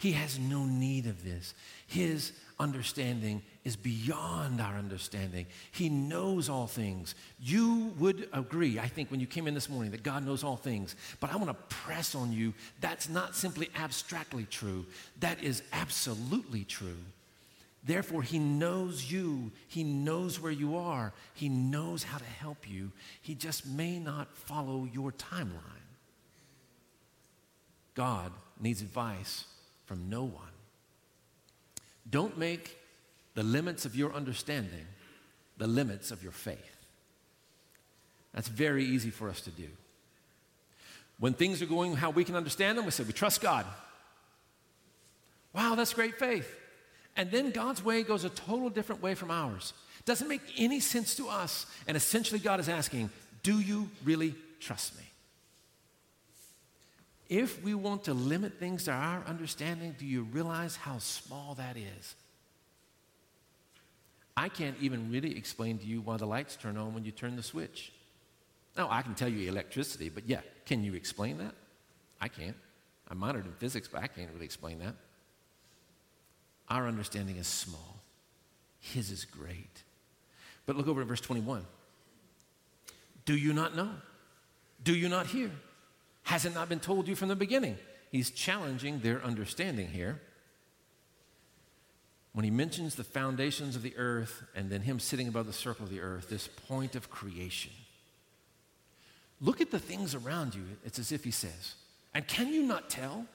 He 0.00 0.12
has 0.12 0.38
no 0.38 0.64
need 0.64 1.06
of 1.06 1.22
this. 1.22 1.52
His 1.86 2.32
understanding 2.58 3.42
is 3.64 3.76
beyond 3.76 4.58
our 4.58 4.78
understanding. 4.78 5.44
He 5.72 5.90
knows 5.90 6.48
all 6.48 6.66
things. 6.66 7.14
You 7.38 7.92
would 7.98 8.26
agree, 8.32 8.78
I 8.78 8.88
think, 8.88 9.10
when 9.10 9.20
you 9.20 9.26
came 9.26 9.46
in 9.46 9.52
this 9.52 9.68
morning, 9.68 9.90
that 9.90 10.02
God 10.02 10.24
knows 10.24 10.42
all 10.42 10.56
things. 10.56 10.96
But 11.20 11.30
I 11.30 11.36
want 11.36 11.48
to 11.48 11.74
press 11.76 12.14
on 12.14 12.32
you 12.32 12.54
that's 12.80 13.10
not 13.10 13.36
simply 13.36 13.68
abstractly 13.76 14.46
true, 14.48 14.86
that 15.18 15.44
is 15.44 15.62
absolutely 15.70 16.64
true. 16.64 16.96
Therefore, 17.84 18.22
He 18.22 18.38
knows 18.38 19.12
you. 19.12 19.52
He 19.68 19.84
knows 19.84 20.40
where 20.40 20.50
you 20.50 20.78
are. 20.78 21.12
He 21.34 21.50
knows 21.50 22.04
how 22.04 22.16
to 22.16 22.24
help 22.24 22.66
you. 22.66 22.90
He 23.20 23.34
just 23.34 23.66
may 23.66 23.98
not 23.98 24.34
follow 24.34 24.88
your 24.90 25.12
timeline. 25.12 25.60
God 27.94 28.32
needs 28.58 28.80
advice 28.80 29.44
from 29.90 30.08
no 30.08 30.22
one. 30.22 30.54
Don't 32.08 32.38
make 32.38 32.78
the 33.34 33.42
limits 33.42 33.84
of 33.84 33.96
your 33.96 34.12
understanding 34.14 34.86
the 35.58 35.66
limits 35.66 36.12
of 36.12 36.22
your 36.22 36.30
faith. 36.30 36.76
That's 38.32 38.46
very 38.46 38.84
easy 38.84 39.10
for 39.10 39.28
us 39.28 39.40
to 39.40 39.50
do. 39.50 39.66
When 41.18 41.34
things 41.34 41.60
are 41.60 41.66
going 41.66 41.96
how 41.96 42.10
we 42.10 42.22
can 42.22 42.36
understand 42.36 42.78
them, 42.78 42.84
we 42.84 42.92
say, 42.92 43.02
We 43.02 43.12
trust 43.12 43.40
God. 43.40 43.66
Wow, 45.52 45.74
that's 45.74 45.92
great 45.92 46.20
faith. 46.20 46.48
And 47.16 47.32
then 47.32 47.50
God's 47.50 47.84
way 47.84 48.04
goes 48.04 48.22
a 48.22 48.30
total 48.30 48.70
different 48.70 49.02
way 49.02 49.16
from 49.16 49.32
ours. 49.32 49.72
Doesn't 50.04 50.28
make 50.28 50.40
any 50.56 50.78
sense 50.78 51.16
to 51.16 51.28
us. 51.28 51.66
And 51.88 51.96
essentially, 51.96 52.38
God 52.38 52.60
is 52.60 52.68
asking, 52.68 53.10
Do 53.42 53.58
you 53.58 53.90
really 54.04 54.36
trust 54.60 54.96
me? 54.96 55.09
If 57.30 57.62
we 57.62 57.74
want 57.74 58.04
to 58.04 58.12
limit 58.12 58.58
things 58.58 58.84
to 58.84 58.90
our 58.90 59.22
understanding, 59.24 59.94
do 59.96 60.04
you 60.04 60.24
realize 60.24 60.74
how 60.74 60.98
small 60.98 61.54
that 61.54 61.76
is? 61.76 62.16
I 64.36 64.48
can't 64.48 64.76
even 64.80 65.12
really 65.12 65.36
explain 65.38 65.78
to 65.78 65.86
you 65.86 66.00
why 66.00 66.16
the 66.16 66.26
lights 66.26 66.56
turn 66.56 66.76
on 66.76 66.92
when 66.92 67.04
you 67.04 67.12
turn 67.12 67.36
the 67.36 67.42
switch. 67.44 67.92
Now, 68.76 68.88
I 68.90 69.02
can 69.02 69.14
tell 69.14 69.28
you 69.28 69.48
electricity, 69.48 70.08
but 70.08 70.28
yeah, 70.28 70.40
can 70.66 70.82
you 70.82 70.94
explain 70.94 71.38
that? 71.38 71.54
I 72.20 72.26
can't. 72.26 72.56
I 73.08 73.14
minored 73.14 73.44
in 73.44 73.52
physics, 73.52 73.86
but 73.86 74.02
I 74.02 74.08
can't 74.08 74.30
really 74.32 74.44
explain 74.44 74.80
that. 74.80 74.96
Our 76.68 76.88
understanding 76.88 77.36
is 77.36 77.46
small, 77.46 78.00
His 78.80 79.10
is 79.10 79.24
great. 79.24 79.84
But 80.66 80.76
look 80.76 80.88
over 80.88 81.00
at 81.00 81.06
verse 81.06 81.20
21. 81.20 81.64
Do 83.24 83.36
you 83.36 83.52
not 83.52 83.76
know? 83.76 83.90
Do 84.82 84.96
you 84.96 85.08
not 85.08 85.26
hear? 85.26 85.52
Has 86.30 86.44
it 86.44 86.54
not 86.54 86.68
been 86.68 86.78
told 86.78 87.08
you 87.08 87.16
from 87.16 87.26
the 87.26 87.34
beginning? 87.34 87.76
He's 88.12 88.30
challenging 88.30 89.00
their 89.00 89.20
understanding 89.24 89.88
here. 89.88 90.20
When 92.34 92.44
he 92.44 92.52
mentions 92.52 92.94
the 92.94 93.02
foundations 93.02 93.74
of 93.74 93.82
the 93.82 93.96
earth 93.96 94.44
and 94.54 94.70
then 94.70 94.82
him 94.82 95.00
sitting 95.00 95.26
above 95.26 95.48
the 95.48 95.52
circle 95.52 95.86
of 95.86 95.90
the 95.90 95.98
earth, 95.98 96.30
this 96.30 96.46
point 96.46 96.94
of 96.94 97.10
creation. 97.10 97.72
Look 99.40 99.60
at 99.60 99.72
the 99.72 99.80
things 99.80 100.14
around 100.14 100.54
you. 100.54 100.62
It's 100.84 101.00
as 101.00 101.10
if 101.10 101.24
he 101.24 101.32
says, 101.32 101.74
And 102.14 102.24
can 102.28 102.52
you 102.52 102.62
not 102.62 102.88
tell 102.88 103.26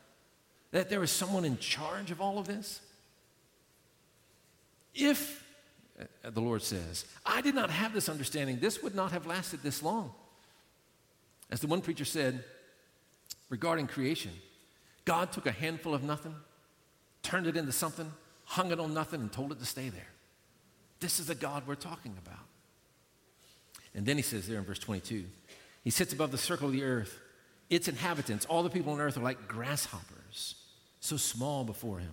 that 0.72 0.90
there 0.90 1.04
is 1.04 1.12
someone 1.12 1.44
in 1.44 1.58
charge 1.58 2.12
of 2.12 2.22
all 2.22 2.40
of 2.40 2.48
this? 2.48 2.80
If, 4.94 5.44
uh, 6.00 6.30
the 6.30 6.40
Lord 6.40 6.62
says, 6.62 7.04
I 7.26 7.42
did 7.42 7.56
not 7.56 7.72
have 7.72 7.92
this 7.92 8.08
understanding, 8.08 8.60
this 8.60 8.82
would 8.82 8.96
not 8.96 9.12
have 9.12 9.26
lasted 9.26 9.64
this 9.64 9.84
long. 9.84 10.14
As 11.52 11.60
the 11.60 11.68
one 11.68 11.82
preacher 11.82 12.06
said 12.06 12.46
regarding 13.50 13.88
creation, 13.88 14.32
God 15.06 15.32
took 15.32 15.46
a 15.46 15.52
handful 15.52 15.94
of 15.94 16.04
nothing, 16.04 16.36
turned 17.22 17.48
it 17.48 17.58
into 17.58 17.72
something, 17.72 18.12
hung 18.46 18.72
it 18.72 18.80
on 18.80 18.94
nothing, 18.94 19.22
and 19.22 19.32
told 19.32 19.52
it 19.52 19.60
to 19.60 19.66
stay 19.66 19.90
there. 19.90 20.08
This 21.00 21.20
is 21.20 21.28
the 21.28 21.36
God 21.36 21.64
we're 21.68 21.76
talking 21.76 22.16
about. 22.26 22.40
And 23.94 24.06
then 24.06 24.18
he 24.18 24.24
says 24.24 24.48
there 24.48 24.58
in 24.58 24.66
verse 24.66 24.80
22 24.80 25.26
He 25.84 25.90
sits 25.90 26.14
above 26.14 26.32
the 26.32 26.38
circle 26.38 26.68
of 26.68 26.74
the 26.74 26.84
earth. 26.84 27.20
Its 27.70 27.88
inhabitants, 27.88 28.46
all 28.46 28.62
the 28.62 28.70
people 28.70 28.94
on 28.94 29.02
earth, 29.02 29.18
are 29.18 29.22
like 29.22 29.48
grasshoppers, 29.48 30.56
so 31.00 31.18
small 31.18 31.64
before 31.64 31.98
him. 32.00 32.12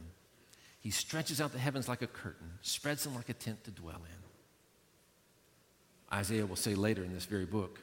He 0.80 0.90
stretches 0.90 1.40
out 1.40 1.52
the 1.52 1.58
heavens 1.58 1.88
like 1.88 2.02
a 2.02 2.06
curtain, 2.06 2.52
spreads 2.62 3.04
them 3.04 3.14
like 3.14 3.28
a 3.28 3.34
tent 3.34 3.62
to 3.64 3.70
dwell 3.70 4.00
in. 4.00 4.22
Isaiah 6.18 6.46
will 6.46 6.56
say 6.56 6.74
later 6.74 7.04
in 7.04 7.12
this 7.12 7.24
very 7.24 7.44
book 7.44 7.80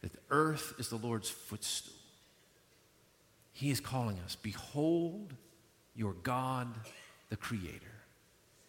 that 0.00 0.12
the 0.12 0.20
earth 0.30 0.74
is 0.78 0.88
the 0.88 0.96
Lord's 0.96 1.28
footstool. 1.28 1.97
He 3.58 3.72
is 3.72 3.80
calling 3.80 4.20
us, 4.24 4.36
Behold 4.36 5.34
your 5.96 6.12
God, 6.12 6.68
the 7.28 7.36
Creator. 7.36 7.90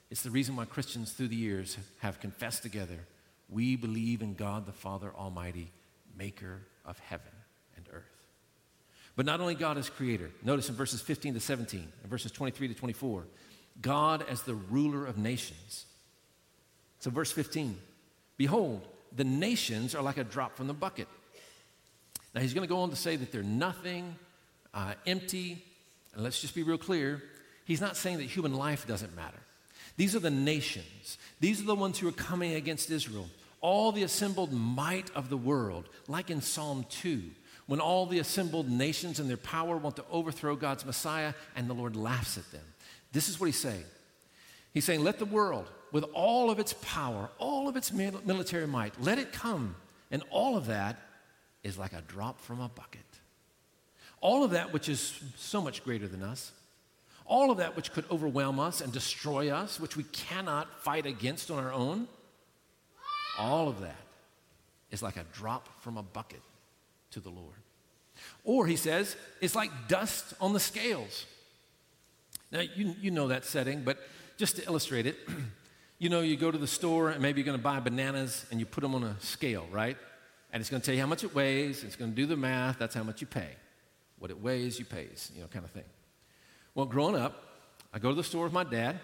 It's 0.10 0.23
the 0.23 0.32
reason 0.32 0.56
why 0.56 0.65
Christians 0.65 1.12
through 1.12 1.28
the 1.28 1.36
years 1.36 1.78
have 1.99 2.19
confessed 2.19 2.63
together 2.63 2.97
we 3.52 3.75
believe 3.75 4.23
in 4.23 4.34
God 4.34 4.65
the 4.65 4.71
Father 4.71 5.12
Almighty, 5.15 5.69
maker 6.17 6.62
of 6.88 6.97
heaven 6.97 7.32
and 7.75 7.86
earth. 7.93 8.02
But 9.15 9.28
not 9.28 9.39
only 9.39 9.54
God 9.54 9.78
as 9.78 9.91
creator, 9.91 10.32
notice 10.43 10.69
in 10.69 10.75
verses 10.75 11.02
15 11.02 11.36
to 11.36 11.39
17, 11.39 11.88
and 12.02 12.10
verses 12.10 12.32
23 12.32 12.69
to 12.69 12.73
24, 12.73 13.25
God 13.84 14.25
as 14.28 14.41
the 14.41 14.56
ruler 14.56 15.06
of 15.06 15.19
nations. 15.19 15.86
So, 16.99 17.12
verse 17.12 17.32
15 17.32 17.78
Behold, 18.38 18.88
the 19.15 19.23
nations 19.23 19.93
are 19.93 20.02
like 20.02 20.17
a 20.17 20.23
drop 20.23 20.58
from 20.58 20.65
the 20.65 20.73
bucket. 20.73 21.08
Now, 22.34 22.41
he's 22.41 22.56
going 22.56 22.67
to 22.67 22.73
go 22.73 22.80
on 22.80 22.89
to 22.89 22.95
say 22.95 23.17
that 23.17 23.32
they're 23.32 23.43
nothing, 23.43 24.15
uh, 24.73 24.93
empty, 25.05 25.63
and 26.13 26.23
let's 26.23 26.41
just 26.41 26.55
be 26.55 26.63
real 26.63 26.77
clear. 26.77 27.21
He's 27.65 27.82
not 27.82 27.97
saying 27.97 28.17
that 28.17 28.23
human 28.23 28.53
life 28.53 28.88
doesn't 28.88 29.15
matter. 29.15 29.39
These 29.97 30.15
are 30.15 30.19
the 30.19 30.32
nations, 30.32 31.17
these 31.39 31.62
are 31.62 31.65
the 31.65 31.75
ones 31.75 31.99
who 31.99 32.08
are 32.08 32.13
coming 32.13 32.53
against 32.53 32.89
Israel. 32.89 33.27
All 33.62 33.91
the 33.91 34.03
assembled 34.03 34.53
might 34.53 35.12
of 35.15 35.29
the 35.29 35.36
world, 35.36 35.89
like 36.08 36.29
in 36.29 36.39
Psalm 36.39 36.86
2, 36.89 37.21
when 37.67 37.82
all 37.82 38.05
the 38.05 38.19
assembled 38.19 38.69
nations 38.69 39.19
and 39.19 39.29
their 39.29 39.36
power 39.36 39.75
want 39.75 39.97
to 39.97 40.05
overthrow 40.10 40.55
God's 40.55 40.86
Messiah, 40.86 41.34
and 41.58 41.69
the 41.69 41.73
Lord 41.73 41.97
laughs 41.97 42.38
at 42.38 42.49
them. 42.51 42.63
This 43.12 43.27
is 43.27 43.39
what 43.39 43.47
he's 43.47 43.60
saying. 43.60 43.84
He's 44.73 44.86
saying, 44.86 45.03
let 45.03 45.19
the 45.19 45.25
world, 45.25 45.69
with 45.91 46.05
all 46.13 46.49
of 46.49 46.60
its 46.60 46.73
power, 46.82 47.29
all 47.38 47.67
of 47.67 47.75
its 47.75 47.91
military 47.91 48.67
might, 48.67 49.01
let 49.01 49.19
it 49.19 49.34
come. 49.34 49.75
And 50.12 50.23
all 50.29 50.55
of 50.55 50.67
that 50.67 50.97
is 51.63 51.77
like 51.77 51.93
a 51.93 52.01
drop 52.01 52.39
from 52.39 52.62
a 52.62 52.69
bucket. 52.69 53.01
All 54.21 54.43
of 54.43 54.51
that, 54.51 54.73
which 54.73 54.89
is 54.89 55.19
so 55.38 55.62
much 55.62 55.84
greater 55.84 56.08
than 56.08 56.23
us, 56.23 56.51
all 57.25 57.51
of 57.51 57.58
that 57.60 57.75
which 57.75 57.91
could 57.93 58.05
overwhelm 58.12 58.60
us 58.60 58.82
and 58.82 58.91
destroy 58.91 59.49
us, 59.51 59.79
which 59.79 59.95
we 59.95 60.03
cannot 60.03 60.82
fight 60.82 61.05
against 61.05 61.51
on 61.51 61.63
our 61.63 61.71
own, 61.71 62.08
all 63.38 63.69
of 63.69 63.82
that 63.82 63.95
is 64.91 65.03
like 65.03 65.15
a 65.15 65.23
drop 65.32 65.69
from 65.82 65.97
a 65.97 66.03
bucket 66.03 66.41
to 67.12 67.19
the 67.19 67.29
Lord. 67.29 67.55
Or 68.43 68.67
he 68.67 68.75
says, 68.75 69.15
it's 69.41 69.55
like 69.55 69.69
dust 69.88 70.34
on 70.41 70.53
the 70.53 70.60
scales. 70.60 71.25
Now, 72.51 72.62
you, 72.62 72.95
you 72.99 73.12
know 73.12 73.27
that 73.27 73.45
setting, 73.45 73.84
but 73.84 73.99
just 74.38 74.55
to 74.55 74.65
illustrate 74.65 75.05
it, 75.05 75.17
you 75.99 76.10
know, 76.10 76.21
you 76.21 76.36
go 76.36 76.49
to 76.49 76.58
the 76.58 76.67
store 76.67 77.10
and 77.10 77.21
maybe 77.21 77.39
you're 77.39 77.45
going 77.45 77.58
to 77.58 77.63
buy 77.63 77.79
bananas 77.79 78.45
and 78.49 78.60
you 78.60 78.65
put 78.65 78.82
them 78.82 78.95
on 78.95 79.03
a 79.03 79.15
scale, 79.19 79.67
right? 79.71 79.97
And 80.51 80.62
it's 80.62 80.69
going 80.69 80.82
to 80.82 80.86
tell 80.86 80.95
you 80.95 81.01
how 81.01 81.08
much 81.08 81.23
it 81.23 81.36
weighs, 81.36 81.84
it's 81.84 81.95
going 81.95 82.12
to 82.12 82.15
do 82.15 82.25
the 82.25 82.36
math, 82.36 82.79
that's 82.79 82.95
how 82.95 83.03
much 83.03 83.21
you 83.21 83.27
pay. 83.27 83.49
What 84.19 84.32
it 84.32 84.41
weighs, 84.41 84.77
you 84.77 84.86
pays, 84.86 85.32
you 85.34 85.41
know, 85.41 85.47
kind 85.47 85.65
of 85.65 85.71
thing. 85.71 85.86
Well, 86.75 86.86
growing 86.86 87.15
up, 87.15 87.43
I 87.93 87.99
go 87.99 88.10
to 88.10 88.15
the 88.15 88.23
store 88.23 88.43
with 88.43 88.53
my 88.53 88.63
dad, 88.63 88.99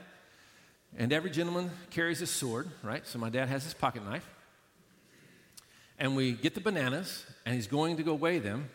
and 0.97 1.11
every 1.11 1.31
gentleman 1.31 1.71
carries 1.89 2.19
his 2.19 2.29
sword, 2.29 2.69
right? 2.83 3.05
So 3.07 3.17
my 3.17 3.29
dad 3.29 3.49
has 3.49 3.63
his 3.63 3.73
pocket 3.73 4.05
knife. 4.05 4.27
And 5.97 6.15
we 6.15 6.33
get 6.33 6.53
the 6.53 6.61
bananas, 6.61 7.25
and 7.45 7.55
he's 7.55 7.67
going 7.67 7.97
to 7.97 8.03
go 8.03 8.13
weigh 8.13 8.39
them, 8.39 8.69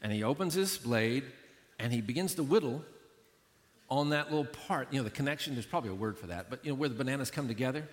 and 0.00 0.12
he 0.12 0.22
opens 0.22 0.54
his 0.54 0.78
blade, 0.78 1.24
and 1.78 1.92
he 1.92 2.00
begins 2.00 2.34
to 2.36 2.42
whittle 2.42 2.84
on 3.90 4.10
that 4.10 4.30
little 4.30 4.44
part, 4.44 4.88
you 4.92 4.98
know, 4.98 5.04
the 5.04 5.10
connection, 5.10 5.54
there's 5.54 5.66
probably 5.66 5.90
a 5.90 5.94
word 5.94 6.18
for 6.18 6.28
that, 6.28 6.48
but 6.48 6.64
you 6.64 6.70
know, 6.70 6.74
where 6.74 6.88
the 6.88 6.94
bananas 6.94 7.30
come 7.30 7.48
together, 7.48 7.86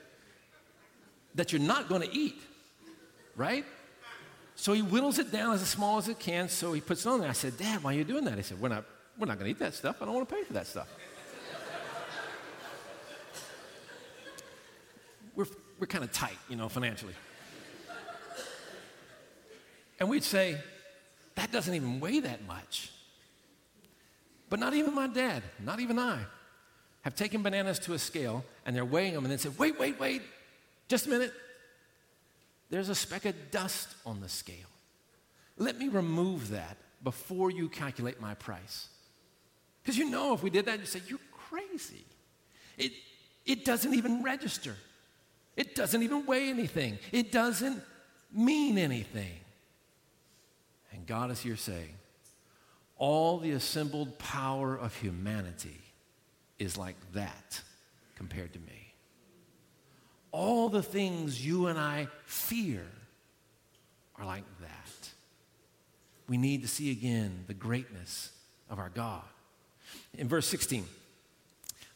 that 1.35 1.51
you're 1.51 1.61
not 1.61 1.89
going 1.89 2.01
to 2.01 2.15
eat, 2.15 2.41
right? 3.35 3.65
So 4.55 4.73
he 4.73 4.81
whittles 4.81 5.17
it 5.17 5.31
down 5.31 5.53
as 5.53 5.61
small 5.61 5.97
as 5.97 6.07
it 6.07 6.19
can, 6.19 6.49
so 6.49 6.73
he 6.73 6.81
puts 6.81 7.05
it 7.05 7.09
on 7.09 7.19
there. 7.19 7.29
I 7.29 7.33
said, 7.33 7.57
Dad, 7.57 7.83
why 7.83 7.93
are 7.93 7.97
you 7.97 8.03
doing 8.03 8.25
that? 8.25 8.37
He 8.37 8.43
said, 8.43 8.59
We're 8.59 8.69
not, 8.69 8.85
we're 9.17 9.27
not 9.27 9.39
going 9.39 9.45
to 9.45 9.51
eat 9.51 9.59
that 9.59 9.73
stuff. 9.73 9.97
I 10.01 10.05
don't 10.05 10.13
want 10.13 10.29
to 10.29 10.35
pay 10.35 10.43
for 10.43 10.53
that 10.53 10.67
stuff. 10.67 10.87
we're, 15.35 15.47
we're 15.79 15.87
kind 15.87 16.03
of 16.03 16.11
tight, 16.11 16.37
you 16.49 16.55
know, 16.55 16.69
financially. 16.69 17.13
And 19.99 20.09
we'd 20.09 20.23
say, 20.23 20.57
That 21.35 21.51
doesn't 21.51 21.73
even 21.73 21.99
weigh 21.99 22.19
that 22.19 22.45
much. 22.45 22.91
But 24.49 24.59
not 24.59 24.73
even 24.73 24.93
my 24.93 25.07
dad, 25.07 25.43
not 25.63 25.79
even 25.79 25.97
I, 25.97 26.19
have 27.03 27.15
taken 27.15 27.41
bananas 27.41 27.79
to 27.79 27.93
a 27.93 27.99
scale 27.99 28.43
and 28.65 28.75
they're 28.75 28.85
weighing 28.85 29.13
them 29.13 29.23
and 29.23 29.31
then 29.31 29.39
said, 29.39 29.57
Wait, 29.57 29.79
wait, 29.79 29.99
wait, 29.99 30.21
just 30.87 31.07
a 31.07 31.09
minute 31.09 31.33
there's 32.71 32.89
a 32.89 32.95
speck 32.95 33.25
of 33.25 33.35
dust 33.51 33.89
on 34.05 34.21
the 34.21 34.29
scale. 34.29 34.55
Let 35.57 35.77
me 35.77 35.89
remove 35.89 36.49
that 36.49 36.77
before 37.03 37.51
you 37.51 37.67
calculate 37.69 38.19
my 38.19 38.33
price. 38.33 38.87
Because 39.83 39.97
you 39.97 40.09
know, 40.09 40.33
if 40.33 40.41
we 40.41 40.49
did 40.49 40.65
that, 40.65 40.79
you'd 40.79 40.87
say, 40.87 41.01
You're 41.07 41.19
crazy. 41.49 42.05
It, 42.77 42.93
it 43.45 43.65
doesn't 43.65 43.93
even 43.93 44.23
register, 44.23 44.75
it 45.55 45.75
doesn't 45.75 46.01
even 46.01 46.25
weigh 46.25 46.49
anything, 46.49 46.97
it 47.11 47.31
doesn't 47.31 47.83
mean 48.31 48.77
anything. 48.77 49.33
And 50.93 51.05
God 51.05 51.29
is 51.29 51.41
here 51.41 51.57
saying, 51.57 51.93
All 52.97 53.37
the 53.37 53.51
assembled 53.51 54.17
power 54.17 54.77
of 54.77 54.95
humanity 54.95 55.81
is 56.57 56.77
like 56.77 56.95
that 57.13 57.61
compared 58.15 58.53
to 58.53 58.59
me 58.59 58.80
all 60.31 60.69
the 60.69 60.83
things 60.83 61.45
you 61.45 61.67
and 61.67 61.77
I 61.77 62.07
fear 62.25 62.85
are 64.17 64.25
like 64.25 64.45
that. 64.61 65.09
We 66.27 66.37
need 66.37 66.61
to 66.61 66.67
see 66.67 66.91
again 66.91 67.43
the 67.47 67.53
greatness 67.53 68.31
of 68.69 68.79
our 68.79 68.89
God. 68.89 69.23
In 70.17 70.27
verse 70.27 70.47
16, 70.47 70.85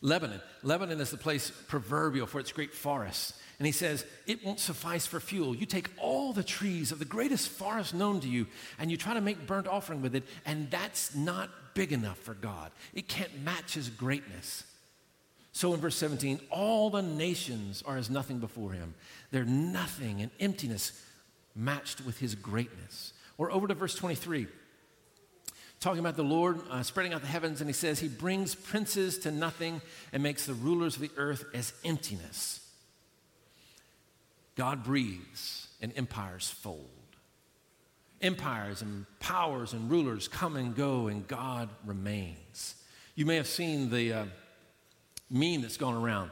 Lebanon. 0.01 0.41
Lebanon 0.61 0.99
is 0.99 1.11
the 1.11 1.17
place 1.17 1.51
proverbial 1.67 2.27
for 2.27 2.39
its 2.39 2.51
great 2.51 2.73
forests. 2.73 3.39
And 3.57 3.65
he 3.65 3.71
says, 3.71 4.05
It 4.27 4.43
won't 4.43 4.59
suffice 4.59 5.05
for 5.05 5.19
fuel. 5.19 5.55
You 5.55 5.65
take 5.65 5.89
all 5.97 6.33
the 6.33 6.43
trees 6.43 6.91
of 6.91 6.99
the 6.99 7.05
greatest 7.05 7.49
forest 7.49 7.93
known 7.93 8.19
to 8.19 8.27
you 8.27 8.47
and 8.77 8.91
you 8.91 8.97
try 8.97 9.13
to 9.13 9.21
make 9.21 9.47
burnt 9.47 9.67
offering 9.67 10.01
with 10.01 10.15
it, 10.15 10.23
and 10.45 10.69
that's 10.69 11.15
not 11.15 11.49
big 11.73 11.93
enough 11.93 12.17
for 12.17 12.33
God. 12.33 12.71
It 12.93 13.07
can't 13.07 13.41
match 13.43 13.73
his 13.75 13.89
greatness. 13.89 14.63
So 15.55 15.73
in 15.73 15.79
verse 15.79 15.95
17, 15.95 16.41
all 16.49 16.89
the 16.89 17.01
nations 17.01 17.81
are 17.87 17.95
as 17.95 18.09
nothing 18.09 18.39
before 18.39 18.73
him. 18.73 18.93
They're 19.31 19.45
nothing 19.45 20.21
and 20.21 20.29
emptiness 20.37 21.01
matched 21.55 22.05
with 22.05 22.19
his 22.19 22.35
greatness. 22.35 23.13
Or 23.37 23.49
over 23.49 23.65
to 23.65 23.73
verse 23.73 23.95
23, 23.95 24.47
talking 25.79 25.99
about 25.99 26.17
the 26.17 26.25
Lord 26.25 26.59
uh, 26.69 26.83
spreading 26.83 27.13
out 27.13 27.21
the 27.21 27.27
heavens, 27.27 27.61
and 27.61 27.69
he 27.69 27.73
says, 27.73 27.99
He 27.99 28.09
brings 28.09 28.53
princes 28.53 29.17
to 29.19 29.31
nothing 29.31 29.81
and 30.11 30.21
makes 30.21 30.45
the 30.45 30.53
rulers 30.53 30.95
of 30.97 31.01
the 31.01 31.11
earth 31.15 31.45
as 31.53 31.71
emptiness. 31.85 32.59
God 34.57 34.83
breathes 34.83 35.69
and 35.81 35.93
empires 35.95 36.49
fold. 36.49 36.89
Empires 38.21 38.81
and 38.81 39.05
powers 39.21 39.71
and 39.71 39.89
rulers 39.89 40.27
come 40.27 40.57
and 40.57 40.75
go, 40.75 41.07
and 41.07 41.25
God 41.29 41.69
remains. 41.85 42.75
You 43.15 43.25
may 43.25 43.37
have 43.37 43.47
seen 43.47 43.89
the. 43.89 44.11
Uh, 44.11 44.25
meme 45.29 45.61
that's 45.61 45.77
going 45.77 45.95
around. 45.95 46.31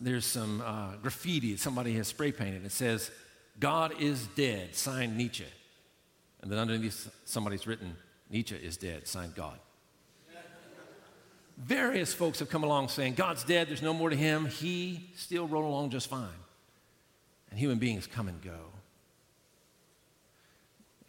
There's 0.00 0.26
some 0.26 0.60
uh, 0.60 0.96
graffiti 0.96 1.56
somebody 1.56 1.94
has 1.94 2.08
spray 2.08 2.32
painted. 2.32 2.64
It 2.64 2.72
says, 2.72 3.10
God 3.58 3.94
is 4.00 4.26
dead, 4.28 4.74
signed 4.74 5.16
Nietzsche. 5.16 5.46
And 6.42 6.50
then 6.50 6.58
underneath, 6.58 7.10
somebody's 7.24 7.66
written, 7.66 7.96
Nietzsche 8.28 8.56
is 8.56 8.76
dead, 8.76 9.06
signed 9.06 9.34
God. 9.34 9.58
Various 11.56 12.12
folks 12.12 12.40
have 12.40 12.50
come 12.50 12.64
along 12.64 12.88
saying, 12.88 13.14
God's 13.14 13.44
dead, 13.44 13.68
there's 13.68 13.82
no 13.82 13.94
more 13.94 14.10
to 14.10 14.16
him. 14.16 14.46
He 14.46 15.08
still 15.14 15.46
rolled 15.46 15.66
along 15.66 15.90
just 15.90 16.08
fine. 16.08 16.28
And 17.50 17.58
human 17.58 17.78
beings 17.78 18.08
come 18.08 18.26
and 18.26 18.42
go. 18.42 18.58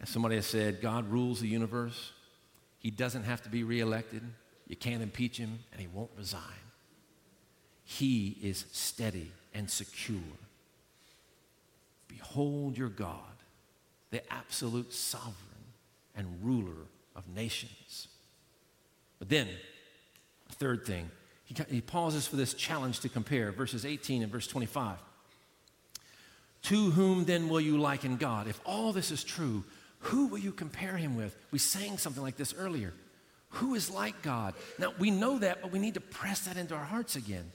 As 0.00 0.08
somebody 0.08 0.36
has 0.36 0.46
said, 0.46 0.80
God 0.80 1.10
rules 1.10 1.40
the 1.40 1.48
universe. 1.48 2.12
He 2.78 2.92
doesn't 2.92 3.24
have 3.24 3.42
to 3.42 3.48
be 3.48 3.64
reelected. 3.64 4.22
You 4.68 4.76
can't 4.76 5.02
impeach 5.02 5.36
him, 5.36 5.58
and 5.72 5.80
he 5.80 5.88
won't 5.88 6.10
resign. 6.16 6.40
He 7.88 8.36
is 8.42 8.66
steady 8.72 9.30
and 9.54 9.70
secure. 9.70 10.18
Behold 12.08 12.76
your 12.76 12.88
God, 12.88 13.20
the 14.10 14.20
absolute 14.32 14.92
sovereign 14.92 15.34
and 16.16 16.26
ruler 16.42 16.88
of 17.14 17.28
nations. 17.34 18.08
But 19.20 19.28
then, 19.28 19.48
third 20.50 20.84
thing, 20.84 21.10
he, 21.44 21.54
he 21.70 21.80
pauses 21.80 22.26
for 22.26 22.34
this 22.34 22.54
challenge 22.54 23.00
to 23.00 23.08
compare 23.08 23.52
verses 23.52 23.86
18 23.86 24.22
and 24.22 24.32
verse 24.32 24.48
25. 24.48 24.98
To 26.62 26.90
whom 26.90 27.24
then 27.24 27.48
will 27.48 27.60
you 27.60 27.78
liken 27.78 28.16
God? 28.16 28.48
If 28.48 28.60
all 28.66 28.92
this 28.92 29.12
is 29.12 29.22
true, 29.22 29.62
who 30.00 30.26
will 30.26 30.38
you 30.38 30.50
compare 30.50 30.96
him 30.96 31.14
with? 31.14 31.36
We 31.52 31.60
sang 31.60 31.98
something 31.98 32.22
like 32.22 32.36
this 32.36 32.52
earlier. 32.52 32.92
Who 33.50 33.76
is 33.76 33.90
like 33.90 34.22
God? 34.22 34.54
Now, 34.76 34.92
we 34.98 35.12
know 35.12 35.38
that, 35.38 35.62
but 35.62 35.70
we 35.70 35.78
need 35.78 35.94
to 35.94 36.00
press 36.00 36.40
that 36.40 36.56
into 36.56 36.74
our 36.74 36.84
hearts 36.84 37.14
again. 37.14 37.52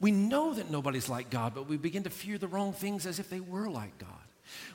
We 0.00 0.10
know 0.10 0.54
that 0.54 0.70
nobody's 0.70 1.08
like 1.08 1.30
God, 1.30 1.54
but 1.54 1.68
we 1.68 1.76
begin 1.76 2.04
to 2.04 2.10
fear 2.10 2.38
the 2.38 2.48
wrong 2.48 2.72
things 2.72 3.06
as 3.06 3.18
if 3.18 3.28
they 3.28 3.40
were 3.40 3.68
like 3.68 3.98
God. 3.98 4.08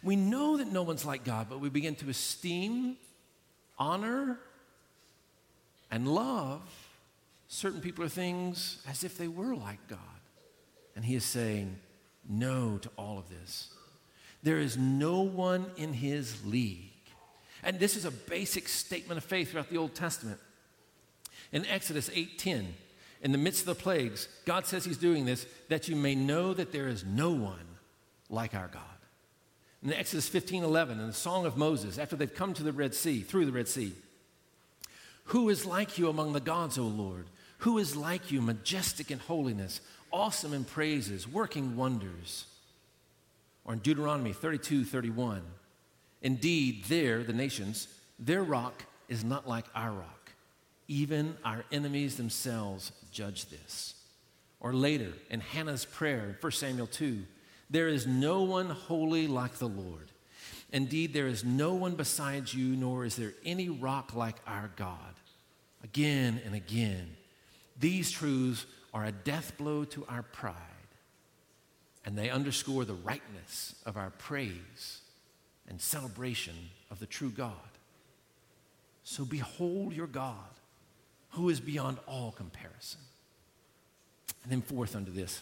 We 0.04 0.16
know 0.16 0.58
that 0.58 0.72
no 0.72 0.84
one's 0.84 1.04
like 1.04 1.24
God, 1.24 1.48
but 1.50 1.60
we 1.60 1.70
begin 1.70 1.96
to 1.96 2.10
esteem, 2.10 2.96
honor, 3.78 4.40
and 5.92 6.08
love 6.08 6.62
certain 7.48 7.82
people 7.82 8.04
or 8.04 8.10
things 8.10 8.84
as 8.88 9.04
if 9.04 9.18
they 9.18 9.28
were 9.28 9.56
like 9.56 9.86
God. 9.88 10.00
And 10.96 11.04
he 11.04 11.16
is 11.16 11.26
saying 11.26 11.76
no 12.30 12.78
to 12.78 12.90
all 12.98 13.18
of 13.18 13.30
this. 13.30 13.70
There 14.44 14.60
is 14.60 14.78
no 14.78 15.22
one 15.22 15.66
in 15.76 15.94
his 15.94 16.46
league. 16.46 16.92
And 17.64 17.80
this 17.80 17.96
is 17.96 18.06
a 18.06 18.12
basic 18.12 18.68
statement 18.68 19.18
of 19.18 19.24
faith 19.24 19.52
throughout 19.52 19.70
the 19.70 19.78
Old 19.78 19.96
Testament. 19.96 20.40
In 21.52 21.66
Exodus 21.66 22.10
8:10, 22.10 22.76
in 23.26 23.32
the 23.32 23.40
midst 23.40 23.62
of 23.62 23.66
the 23.66 23.84
plagues, 23.84 24.28
God 24.46 24.68
says 24.68 24.86
He's 24.86 25.00
doing 25.00 25.26
this 25.26 25.48
that 25.68 25.88
you 25.88 25.96
may 25.96 26.14
know 26.14 26.54
that 26.54 26.72
there 26.72 26.88
is 26.88 27.04
no 27.04 27.32
one 27.32 27.66
like 28.30 28.54
our 28.54 28.68
God. 28.68 28.84
In 29.82 29.92
Exodus 29.92 30.30
15 30.30 30.64
11, 30.64 31.00
in 31.00 31.08
the 31.08 31.12
Song 31.14 31.48
of 31.48 31.58
Moses, 31.58 31.98
after 31.98 32.16
they've 32.16 32.34
come 32.34 32.54
to 32.54 32.62
the 32.62 32.72
Red 32.72 32.94
Sea, 32.94 33.22
through 33.22 33.48
the 33.48 33.52
Red 33.52 33.68
Sea, 33.68 33.94
who 35.26 35.50
is 35.50 35.66
like 35.66 35.98
you 35.98 36.08
among 36.08 36.34
the 36.34 36.40
gods, 36.40 36.78
O 36.78 36.84
Lord? 36.84 37.26
Who 37.60 37.80
is 37.80 37.96
like 37.96 38.32
you, 38.32 38.44
majestic 38.44 39.10
in 39.10 39.18
holiness, 39.18 39.82
awesome 40.12 40.54
in 40.54 40.64
praises, 40.64 41.28
working 41.28 41.76
wonders? 41.76 42.46
Or 43.64 43.74
in 43.74 43.80
Deuteronomy 43.80 44.34
32 44.34 44.86
31, 44.86 45.42
indeed, 46.22 46.86
there, 46.90 47.24
the 47.24 47.34
nations, 47.34 47.88
their 48.20 48.44
rock 48.44 48.84
is 49.10 49.24
not 49.24 49.50
like 49.50 49.66
our 49.74 49.92
rock. 49.92 50.30
Even 50.88 51.36
our 51.44 51.66
enemies 51.72 52.18
themselves 52.18 52.92
judge 53.16 53.46
this. 53.46 53.96
Or 54.60 54.74
later, 54.74 55.14
in 55.30 55.40
Hannah's 55.40 55.86
prayer 55.86 56.26
in 56.26 56.36
1 56.40 56.52
Samuel 56.52 56.88
2, 56.88 57.24
there 57.70 57.88
is 57.88 58.06
no 58.06 58.44
one 58.44 58.70
holy 58.70 59.28
like 59.28 59.54
the 59.54 59.68
Lord. 59.68 60.12
Indeed, 60.72 61.14
there 61.14 61.28
is 61.28 61.44
no 61.44 61.74
one 61.74 61.96
besides 61.96 62.54
you, 62.54 62.76
nor 62.76 63.06
is 63.06 63.16
there 63.16 63.34
any 63.46 63.70
rock 63.70 64.14
like 64.14 64.36
our 64.46 64.70
God. 64.76 64.98
Again 65.84 66.42
and 66.46 66.54
again, 66.54 67.16
these 67.80 68.12
truths 68.12 68.66
are 68.94 69.06
a 69.06 69.12
death 69.12 69.58
blow 69.58 69.86
to 69.86 70.06
our 70.10 70.24
pride, 70.24 70.56
and 72.06 72.18
they 72.18 72.30
underscore 72.30 72.86
the 72.86 72.94
rightness 72.94 73.76
of 73.86 73.98
our 73.98 74.10
praise 74.10 75.02
and 75.68 75.80
celebration 75.80 76.56
of 76.92 77.00
the 77.00 77.06
true 77.06 77.30
God. 77.30 77.54
So 79.04 79.26
behold 79.26 79.94
your 79.94 80.08
God, 80.08 80.36
who 81.36 81.50
is 81.50 81.60
beyond 81.60 81.98
all 82.08 82.32
comparison. 82.32 83.02
And 84.44 84.52
then, 84.52 84.62
fourth, 84.62 84.96
under 84.96 85.12
this, 85.12 85.42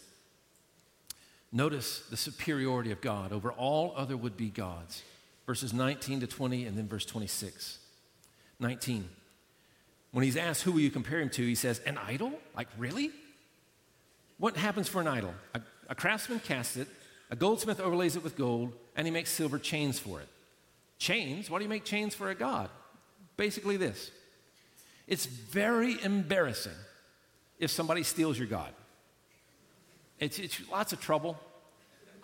notice 1.52 2.00
the 2.10 2.18
superiority 2.18 2.92
of 2.92 3.02
God 3.02 3.32
over 3.32 3.52
all 3.52 3.94
other 3.96 4.18
would 4.18 4.36
be 4.36 4.50
gods. 4.50 5.04
Verses 5.46 5.74
19 5.74 6.22
to 6.22 6.28
20, 6.28 6.66
and 6.66 6.78
then 6.78 6.88
verse 6.88 7.06
26. 7.06 7.80
19. 8.60 9.10
When 10.12 10.24
he's 10.24 10.38
asked, 10.38 10.64
Who 10.64 10.72
will 10.72 10.80
you 10.80 10.90
compare 10.90 11.20
him 11.20 11.30
to? 11.32 11.44
He 11.44 11.56
says, 11.56 11.80
An 11.80 11.98
idol? 11.98 12.32
Like, 12.56 12.70
really? 12.78 13.12
What 14.38 14.58
happens 14.58 14.88
for 14.88 15.02
an 15.02 15.08
idol? 15.08 15.34
A, 15.54 15.62
a 15.90 15.96
craftsman 15.96 16.40
casts 16.40 16.78
it, 16.78 16.88
a 17.30 17.36
goldsmith 17.36 17.80
overlays 17.80 18.16
it 18.16 18.24
with 18.24 18.36
gold, 18.36 18.74
and 18.96 19.06
he 19.06 19.12
makes 19.12 19.30
silver 19.30 19.60
chains 19.60 20.00
for 20.00 20.22
it. 20.22 20.28
Chains? 20.98 21.50
Why 21.50 21.60
do 21.60 21.66
you 21.66 21.70
make 21.70 21.84
chains 21.84 22.16
for 22.16 22.30
a 22.30 22.36
god? 22.36 22.70
Basically, 23.38 23.78
this 23.78 24.12
it's 25.08 25.26
very 25.26 26.02
embarrassing 26.04 26.74
if 27.60 27.72
somebody 27.72 28.04
steals 28.04 28.38
your 28.38 28.48
God. 28.48 28.72
It's, 30.20 30.40
it's 30.40 30.60
lots 30.70 30.94
of 30.94 31.02
trouble, 31.02 31.38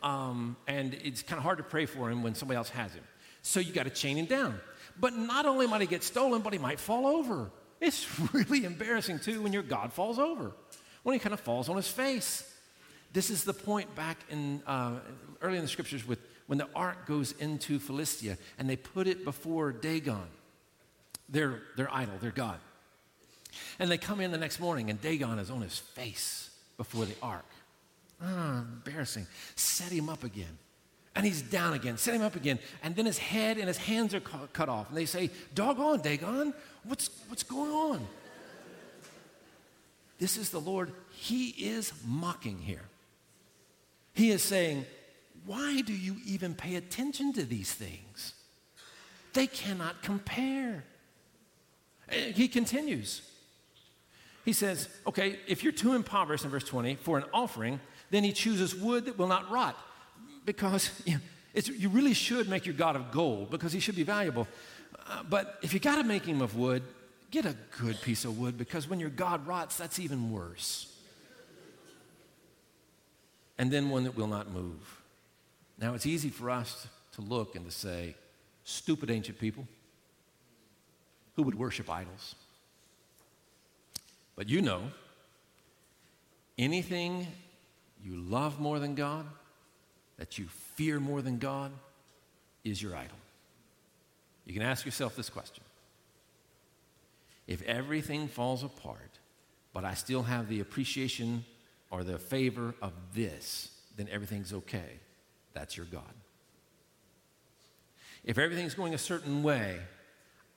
um, 0.01 0.55
and 0.67 0.93
it's 0.93 1.21
kind 1.21 1.37
of 1.37 1.43
hard 1.43 1.57
to 1.57 1.63
pray 1.63 1.85
for 1.85 2.09
him 2.09 2.23
when 2.23 2.35
somebody 2.35 2.57
else 2.57 2.69
has 2.69 2.93
him. 2.93 3.03
So 3.41 3.59
you 3.59 3.73
got 3.73 3.83
to 3.83 3.89
chain 3.89 4.17
him 4.17 4.25
down. 4.25 4.59
But 4.99 5.15
not 5.15 5.45
only 5.45 5.67
might 5.67 5.81
he 5.81 5.87
get 5.87 6.03
stolen, 6.03 6.41
but 6.41 6.53
he 6.53 6.59
might 6.59 6.79
fall 6.79 7.07
over. 7.07 7.51
It's 7.79 8.07
really 8.33 8.65
embarrassing 8.65 9.19
too 9.19 9.41
when 9.41 9.53
your 9.53 9.63
God 9.63 9.93
falls 9.93 10.19
over, 10.19 10.51
when 11.03 11.13
he 11.13 11.19
kind 11.19 11.33
of 11.33 11.39
falls 11.39 11.69
on 11.69 11.75
his 11.75 11.87
face. 11.87 12.45
This 13.11 13.29
is 13.29 13.43
the 13.43 13.53
point 13.53 13.93
back 13.95 14.17
in 14.29 14.61
uh, 14.67 14.99
early 15.41 15.57
in 15.57 15.63
the 15.63 15.69
scriptures 15.69 16.07
with 16.07 16.19
when 16.47 16.57
the 16.57 16.67
ark 16.75 17.05
goes 17.05 17.33
into 17.33 17.79
Philistia 17.79 18.37
and 18.57 18.69
they 18.69 18.75
put 18.75 19.07
it 19.07 19.23
before 19.23 19.71
Dagon, 19.71 20.27
their, 21.27 21.61
their 21.75 21.93
idol, 21.93 22.15
their 22.19 22.31
God. 22.31 22.59
And 23.79 23.89
they 23.89 23.97
come 23.97 24.19
in 24.19 24.31
the 24.31 24.37
next 24.37 24.59
morning 24.59 24.89
and 24.89 25.01
Dagon 25.01 25.39
is 25.39 25.49
on 25.49 25.61
his 25.61 25.77
face 25.77 26.49
before 26.77 27.05
the 27.05 27.15
ark. 27.21 27.45
Ah, 28.21 28.59
embarrassing. 28.61 29.27
Set 29.55 29.91
him 29.91 30.09
up 30.09 30.23
again. 30.23 30.57
And 31.15 31.25
he's 31.25 31.41
down 31.41 31.73
again. 31.73 31.97
Set 31.97 32.13
him 32.13 32.21
up 32.21 32.35
again. 32.35 32.59
And 32.83 32.95
then 32.95 33.05
his 33.05 33.17
head 33.17 33.57
and 33.57 33.67
his 33.67 33.77
hands 33.77 34.13
are 34.13 34.19
cut 34.19 34.69
off. 34.69 34.89
And 34.89 34.97
they 34.97 35.05
say, 35.05 35.29
Doggone, 35.55 36.01
Dagon, 36.01 36.53
what's, 36.83 37.09
what's 37.27 37.43
going 37.43 37.71
on? 37.71 38.07
This 40.19 40.37
is 40.37 40.49
the 40.49 40.59
Lord. 40.59 40.91
He 41.11 41.49
is 41.49 41.93
mocking 42.05 42.59
here. 42.59 42.83
He 44.13 44.31
is 44.31 44.43
saying, 44.43 44.85
Why 45.45 45.81
do 45.81 45.93
you 45.93 46.17
even 46.25 46.53
pay 46.53 46.75
attention 46.75 47.33
to 47.33 47.45
these 47.45 47.73
things? 47.73 48.33
They 49.33 49.47
cannot 49.47 50.01
compare. 50.03 50.83
He 52.09 52.47
continues. 52.47 53.21
He 54.45 54.53
says, 54.53 54.89
Okay, 55.07 55.39
if 55.47 55.63
you're 55.63 55.73
too 55.73 55.93
impoverished 55.93 56.45
in 56.45 56.51
verse 56.51 56.63
20 56.63 56.95
for 56.95 57.17
an 57.17 57.25
offering, 57.33 57.79
then 58.09 58.23
he 58.23 58.31
chooses 58.31 58.75
wood 58.75 59.05
that 59.05 59.17
will 59.17 59.27
not 59.27 59.49
rot 59.51 59.77
because 60.45 60.89
you, 61.05 61.89
really 61.89 62.13
should 62.13 62.49
make 62.49 62.65
your 62.65 62.75
God 62.75 62.95
of 62.95 63.11
gold 63.11 63.51
because 63.51 63.71
he 63.71 63.79
should 63.79 63.95
be 63.95 64.03
valuable. 64.03 64.47
Uh, 65.07 65.23
but 65.29 65.59
if 65.61 65.73
you 65.73 65.79
got 65.79 65.97
to 65.97 66.03
make 66.03 66.25
him 66.25 66.41
of 66.41 66.55
wood, 66.55 66.83
get 67.31 67.45
a 67.45 67.55
good 67.81 68.01
piece 68.01 68.25
of 68.25 68.39
wood 68.39 68.57
because 68.57 68.87
when 68.87 68.99
your 68.99 69.09
God 69.09 69.45
rots, 69.45 69.77
that's 69.77 69.99
even 69.99 70.31
worse. 70.31 70.95
And 73.57 73.69
then 73.69 73.89
one 73.89 74.05
that 74.05 74.15
will 74.15 74.27
not 74.27 74.49
move. 74.51 75.01
Now, 75.77 75.93
it's 75.93 76.05
easy 76.05 76.29
for 76.29 76.49
us 76.49 76.87
to 77.13 77.21
look 77.21 77.55
and 77.55 77.65
to 77.65 77.71
say, 77.71 78.15
stupid 78.63 79.09
ancient 79.09 79.39
people 79.39 79.67
who 81.35 81.43
would 81.43 81.55
worship 81.55 81.89
idols. 81.89 82.35
But 84.39 84.47
you 84.47 84.61
know, 84.61 84.83
anything 86.57 87.27
you 88.01 88.15
love 88.15 88.57
more 88.57 88.79
than 88.79 88.95
God, 88.95 89.25
that 90.17 90.37
you 90.37 90.45
fear 90.75 90.97
more 90.97 91.21
than 91.21 91.39
God, 91.39 91.73
is 92.63 92.81
your 92.81 92.95
idol. 92.95 93.17
You 94.45 94.53
can 94.53 94.61
ask 94.61 94.85
yourself 94.85 95.17
this 95.17 95.29
question 95.29 95.65
If 97.47 97.61
everything 97.63 98.29
falls 98.29 98.63
apart, 98.63 99.19
but 99.73 99.83
I 99.83 99.93
still 99.93 100.23
have 100.23 100.47
the 100.47 100.61
appreciation 100.61 101.43
or 101.91 102.05
the 102.05 102.17
favor 102.17 102.73
of 102.81 102.93
this, 103.13 103.69
then 103.97 104.07
everything's 104.09 104.53
okay. 104.53 104.99
That's 105.51 105.75
your 105.75 105.85
God. 105.87 106.13
If 108.23 108.37
everything's 108.37 108.73
going 108.73 108.93
a 108.93 108.97
certain 108.97 109.43
way, 109.43 109.79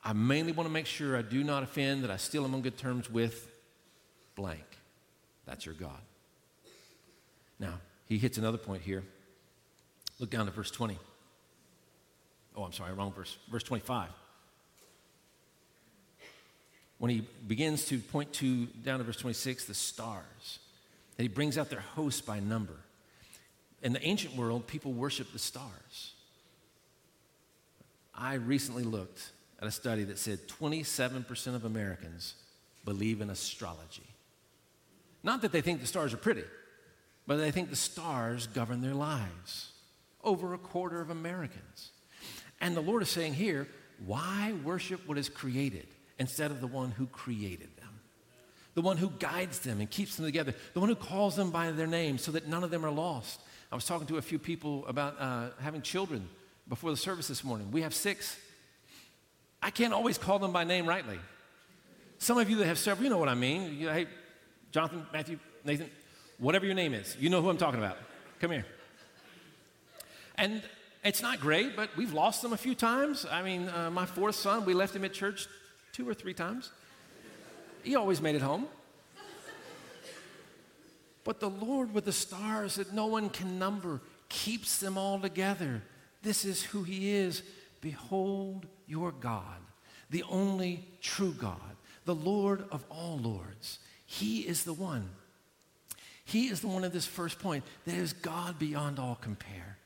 I 0.04 0.12
mainly 0.12 0.52
want 0.52 0.68
to 0.68 0.72
make 0.72 0.86
sure 0.86 1.16
I 1.16 1.22
do 1.22 1.42
not 1.42 1.64
offend, 1.64 2.04
that 2.04 2.12
I 2.12 2.16
still 2.16 2.44
am 2.44 2.54
on 2.54 2.62
good 2.62 2.78
terms 2.78 3.10
with 3.10 3.48
blank. 4.34 4.64
That's 5.46 5.66
your 5.66 5.74
God. 5.74 6.00
Now, 7.58 7.74
he 8.06 8.18
hits 8.18 8.38
another 8.38 8.58
point 8.58 8.82
here. 8.82 9.02
Look 10.18 10.30
down 10.30 10.46
to 10.46 10.52
verse 10.52 10.70
20. 10.70 10.98
Oh, 12.56 12.64
I'm 12.64 12.72
sorry, 12.72 12.92
wrong 12.92 13.12
verse. 13.12 13.36
Verse 13.50 13.62
25. 13.62 14.08
When 16.98 17.10
he 17.10 17.26
begins 17.46 17.86
to 17.86 17.98
point 17.98 18.32
to, 18.34 18.66
down 18.66 18.98
to 18.98 19.04
verse 19.04 19.16
26, 19.16 19.64
the 19.64 19.74
stars, 19.74 20.60
that 21.16 21.22
he 21.22 21.28
brings 21.28 21.58
out 21.58 21.70
their 21.70 21.80
hosts 21.80 22.20
by 22.20 22.38
number. 22.40 22.76
In 23.82 23.92
the 23.92 24.02
ancient 24.06 24.36
world, 24.36 24.66
people 24.66 24.92
worship 24.92 25.32
the 25.32 25.38
stars. 25.38 26.12
I 28.14 28.34
recently 28.34 28.84
looked 28.84 29.32
at 29.60 29.66
a 29.66 29.72
study 29.72 30.04
that 30.04 30.18
said 30.18 30.46
27% 30.46 31.54
of 31.54 31.64
Americans 31.64 32.34
believe 32.84 33.20
in 33.20 33.30
astrology. 33.30 34.11
Not 35.22 35.42
that 35.42 35.52
they 35.52 35.60
think 35.60 35.80
the 35.80 35.86
stars 35.86 36.12
are 36.12 36.18
pretty, 36.18 36.44
but 37.26 37.36
they 37.36 37.50
think 37.50 37.70
the 37.70 37.76
stars 37.76 38.46
govern 38.48 38.80
their 38.80 38.94
lives. 38.94 39.72
Over 40.24 40.54
a 40.54 40.58
quarter 40.58 41.00
of 41.00 41.10
Americans. 41.10 41.90
And 42.60 42.76
the 42.76 42.80
Lord 42.80 43.02
is 43.02 43.08
saying 43.08 43.34
here, 43.34 43.66
why 44.06 44.54
worship 44.64 45.06
what 45.06 45.18
is 45.18 45.28
created 45.28 45.86
instead 46.18 46.50
of 46.50 46.60
the 46.60 46.66
one 46.66 46.92
who 46.92 47.06
created 47.06 47.76
them? 47.76 47.88
The 48.74 48.82
one 48.82 48.96
who 48.96 49.10
guides 49.18 49.58
them 49.60 49.80
and 49.80 49.90
keeps 49.90 50.16
them 50.16 50.24
together, 50.24 50.54
the 50.72 50.80
one 50.80 50.88
who 50.88 50.94
calls 50.94 51.36
them 51.36 51.50
by 51.50 51.70
their 51.72 51.86
name 51.86 52.18
so 52.18 52.32
that 52.32 52.48
none 52.48 52.64
of 52.64 52.70
them 52.70 52.86
are 52.86 52.90
lost. 52.90 53.40
I 53.70 53.74
was 53.74 53.84
talking 53.84 54.06
to 54.08 54.16
a 54.16 54.22
few 54.22 54.38
people 54.38 54.86
about 54.86 55.20
uh, 55.20 55.48
having 55.60 55.82
children 55.82 56.28
before 56.68 56.90
the 56.90 56.96
service 56.96 57.28
this 57.28 57.44
morning. 57.44 57.70
We 57.70 57.82
have 57.82 57.94
six. 57.94 58.38
I 59.62 59.70
can't 59.70 59.92
always 59.92 60.18
call 60.18 60.38
them 60.38 60.52
by 60.52 60.64
name 60.64 60.86
rightly. 60.86 61.18
Some 62.18 62.38
of 62.38 62.48
you 62.48 62.56
that 62.56 62.66
have 62.66 62.78
several, 62.78 63.04
you 63.04 63.10
know 63.10 63.18
what 63.18 63.28
I 63.28 63.34
mean. 63.34 63.76
You, 63.76 63.88
hey, 63.88 64.06
Jonathan, 64.72 65.06
Matthew, 65.12 65.38
Nathan, 65.64 65.90
whatever 66.38 66.64
your 66.66 66.74
name 66.74 66.94
is, 66.94 67.16
you 67.20 67.28
know 67.30 67.42
who 67.42 67.50
I'm 67.50 67.58
talking 67.58 67.78
about. 67.78 67.98
Come 68.40 68.50
here. 68.50 68.66
And 70.36 70.62
it's 71.04 71.22
not 71.22 71.40
great, 71.40 71.76
but 71.76 71.94
we've 71.96 72.14
lost 72.14 72.42
them 72.42 72.52
a 72.52 72.56
few 72.56 72.74
times. 72.74 73.26
I 73.30 73.42
mean, 73.42 73.68
uh, 73.68 73.90
my 73.90 74.06
fourth 74.06 74.34
son, 74.34 74.64
we 74.64 74.72
left 74.72 74.96
him 74.96 75.04
at 75.04 75.12
church 75.12 75.46
two 75.92 76.08
or 76.08 76.14
three 76.14 76.34
times. 76.34 76.70
He 77.82 77.96
always 77.96 78.20
made 78.22 78.34
it 78.34 78.42
home. 78.42 78.66
But 81.24 81.38
the 81.38 81.50
Lord 81.50 81.94
with 81.94 82.06
the 82.06 82.12
stars 82.12 82.76
that 82.76 82.92
no 82.92 83.06
one 83.06 83.28
can 83.28 83.58
number 83.58 84.00
keeps 84.28 84.80
them 84.80 84.98
all 84.98 85.20
together. 85.20 85.82
This 86.22 86.44
is 86.44 86.62
who 86.62 86.82
He 86.82 87.12
is. 87.14 87.42
Behold 87.80 88.66
your 88.86 89.12
God, 89.12 89.60
the 90.10 90.24
only 90.24 90.88
true 91.00 91.32
God, 91.32 91.76
the 92.04 92.14
Lord 92.14 92.64
of 92.70 92.84
all 92.88 93.18
lords. 93.18 93.78
He 94.12 94.40
is 94.40 94.64
the 94.64 94.74
one 94.74 95.08
he 96.24 96.48
is 96.48 96.60
the 96.60 96.68
one 96.68 96.84
at 96.84 96.92
this 96.92 97.06
first 97.06 97.38
point 97.38 97.64
that 97.84 97.94
is 97.94 98.12
God 98.12 98.58
beyond 98.58 98.98
all 98.98 99.18
compare. 99.20 99.76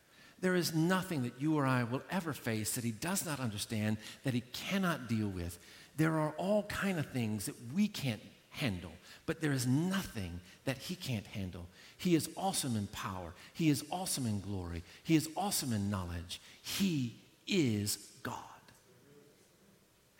There 0.40 0.54
is 0.54 0.74
nothing 0.74 1.22
that 1.22 1.40
you 1.40 1.56
or 1.56 1.66
I 1.66 1.84
will 1.84 2.02
ever 2.10 2.32
face 2.32 2.74
that 2.74 2.84
he 2.84 2.90
does 2.90 3.24
not 3.24 3.40
understand, 3.40 3.96
that 4.24 4.34
he 4.34 4.42
cannot 4.52 5.08
deal 5.08 5.28
with. 5.28 5.58
There 5.96 6.18
are 6.18 6.34
all 6.36 6.64
kind 6.64 6.98
of 6.98 7.06
things 7.06 7.46
that 7.46 7.56
we 7.74 7.88
can't 7.88 8.20
handle, 8.50 8.92
but 9.24 9.40
there 9.40 9.52
is 9.52 9.66
nothing 9.66 10.40
that 10.66 10.76
he 10.76 10.94
can't 10.94 11.26
handle. 11.26 11.66
He 11.96 12.14
is 12.14 12.28
awesome 12.36 12.76
in 12.76 12.86
power. 12.88 13.34
He 13.54 13.70
is 13.70 13.84
awesome 13.90 14.26
in 14.26 14.40
glory. 14.40 14.82
He 15.04 15.16
is 15.16 15.28
awesome 15.36 15.72
in 15.72 15.88
knowledge. 15.88 16.40
He 16.62 17.16
is 17.46 17.96
God. 18.22 18.34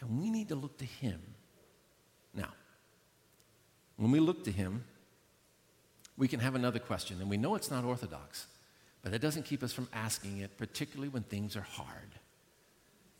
And 0.01 0.19
we 0.19 0.31
need 0.31 0.49
to 0.49 0.55
look 0.55 0.79
to 0.79 0.87
him. 0.87 1.21
When 3.97 4.11
we 4.11 4.21
look 4.21 4.45
to 4.45 4.53
him, 4.53 4.85
we 6.17 6.29
can 6.29 6.41
have 6.41 6.55
another 6.55 6.79
question, 6.79 7.21
and 7.21 7.29
we 7.29 7.37
know 7.37 7.55
it's 7.55 7.71
not 7.71 7.85
orthodox, 7.85 8.47
but 9.03 9.13
that 9.13 9.21
doesn't 9.21 9.45
keep 9.45 9.63
us 9.63 9.73
from 9.73 9.89
asking 9.93 10.39
it, 10.39 10.57
particularly 10.57 11.09
when 11.09 11.23
things 11.23 11.57
are 11.57 11.63
hard. 11.63 12.15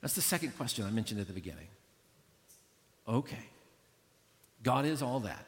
That's 0.01 0.15
the 0.15 0.23
second 0.23 0.57
question 0.57 0.85
I 0.85 0.91
mentioned 0.91 1.21
at 1.21 1.27
the 1.27 1.33
beginning. 1.33 1.69
Okay, 3.09 3.45
God 4.63 4.85
is 4.85 5.03
all 5.03 5.21
that, 5.21 5.47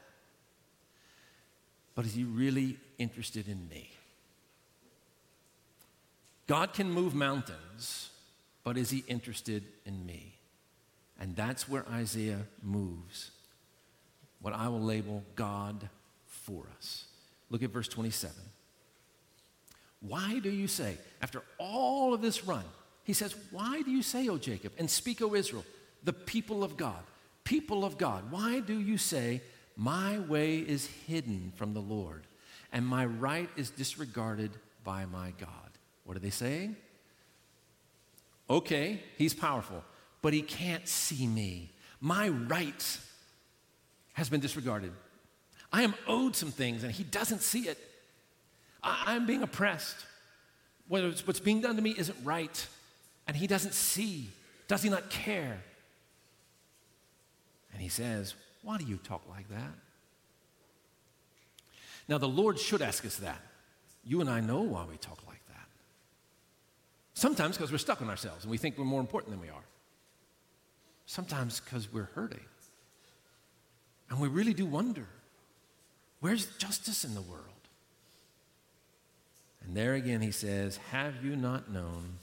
but 1.95 2.05
is 2.05 2.15
He 2.15 2.25
really 2.25 2.77
interested 2.99 3.49
in 3.49 3.69
me? 3.69 3.91
God 6.47 6.73
can 6.73 6.91
move 6.91 7.15
mountains, 7.15 8.11
but 8.65 8.79
is 8.79 8.91
He 8.91 9.05
interested 9.09 9.65
in 9.85 10.07
me? 10.07 10.35
And 11.21 11.35
that's 11.35 11.69
where 11.69 11.85
Isaiah 11.89 12.47
moves. 12.63 13.33
What 14.41 14.55
I 14.55 14.69
will 14.69 14.81
label 14.81 15.25
God 15.35 15.89
for 16.27 16.67
us. 16.77 17.07
Look 17.51 17.63
at 17.63 17.71
verse 17.71 17.89
27. 17.89 18.35
Why 20.01 20.39
do 20.39 20.51
you 20.51 20.69
say, 20.69 20.97
after 21.21 21.43
all 21.59 22.15
of 22.15 22.23
this 22.23 22.45
run, 22.45 22.65
he 23.05 23.13
says, 23.13 23.35
Why 23.51 23.83
do 23.83 23.91
you 23.91 24.03
say, 24.03 24.29
O 24.29 24.37
Jacob, 24.37 24.73
and 24.79 24.89
speak, 24.89 25.21
O 25.23 25.35
Israel, 25.35 25.65
the 26.05 26.13
people 26.13 26.63
of 26.63 26.77
God? 26.77 27.03
People 27.45 27.85
of 27.85 27.99
God, 27.99 28.31
why 28.31 28.61
do 28.61 28.79
you 28.79 28.99
say, 28.99 29.41
My 29.77 30.19
way 30.19 30.59
is 30.59 30.87
hidden 31.07 31.53
from 31.57 31.75
the 31.75 31.81
Lord, 31.81 32.27
and 32.73 32.87
my 32.87 33.07
right 33.07 33.49
is 33.57 33.71
disregarded 33.71 34.51
by 34.85 35.07
my 35.07 35.33
God? 35.39 35.51
What 36.05 36.17
are 36.17 36.21
they 36.21 36.31
saying? 36.31 36.77
Okay, 38.51 39.03
he's 39.17 39.35
powerful, 39.35 39.83
but 40.23 40.33
he 40.33 40.43
can't 40.43 40.87
see 40.87 41.27
me. 41.27 41.73
My 42.01 42.29
right 42.29 42.99
has 44.19 44.29
been 44.29 44.41
disregarded. 44.41 44.91
I 45.73 45.83
am 45.83 45.95
owed 46.09 46.35
some 46.35 46.51
things, 46.51 46.83
and 46.83 46.91
he 46.91 47.05
doesn't 47.05 47.41
see 47.41 47.69
it. 47.69 47.79
I, 48.83 49.15
am 49.15 49.27
being 49.27 49.45
oppressed. 49.45 49.95
what's 50.89 51.39
being 51.39 51.61
done 51.61 51.77
to 51.77 51.83
me 51.83 51.95
isn't 51.97 52.19
right, 52.25 52.67
and 53.29 53.37
he 53.37 53.47
doesn't 53.47 53.75
see. 53.75 54.29
Does 54.67 54.83
he 54.83 54.91
not 54.91 55.09
care? 55.09 55.63
And 57.73 57.81
he 57.81 57.89
says, 57.89 58.35
Why 58.63 58.77
do 58.77 58.85
you 58.85 58.97
talk 58.97 59.23
like 59.31 59.49
that? 59.51 59.73
Now, 62.09 62.19
the 62.19 62.29
Lord 62.29 62.59
should 62.59 62.83
ask 62.83 63.07
us 63.07 63.17
that. 63.19 63.41
You 64.05 64.21
and 64.21 64.29
I 64.29 64.41
know 64.41 64.63
why 64.63 64.85
we 64.91 64.97
talk 64.97 65.21
like 65.29 65.47
that. 65.47 65.69
Sometimes 67.15 67.57
because 67.57 67.71
we're 67.71 67.79
stuck 67.79 68.03
on 68.03 68.11
ourselves 68.11 68.43
and 68.43 68.51
we 68.51 68.59
think 68.59 68.79
we're 68.79 68.85
more 68.85 69.01
important 69.01 69.31
than 69.31 69.41
we 69.41 69.49
are. 69.49 69.65
Sometimes 71.07 71.61
because 71.61 71.93
we're 71.93 72.11
hurting. 72.15 72.41
And 74.11 74.21
we 74.21 74.29
really 74.29 74.55
do 74.55 74.67
wonder 74.67 75.07
where's 76.21 76.47
justice 76.59 77.05
in 77.05 77.15
the 77.15 77.21
world? 77.21 77.45
And 79.65 79.77
there 79.77 79.95
again 79.95 80.21
he 80.21 80.31
says, 80.31 80.79
Have 80.91 81.25
you 81.25 81.37
not 81.37 81.71
known? 81.71 82.19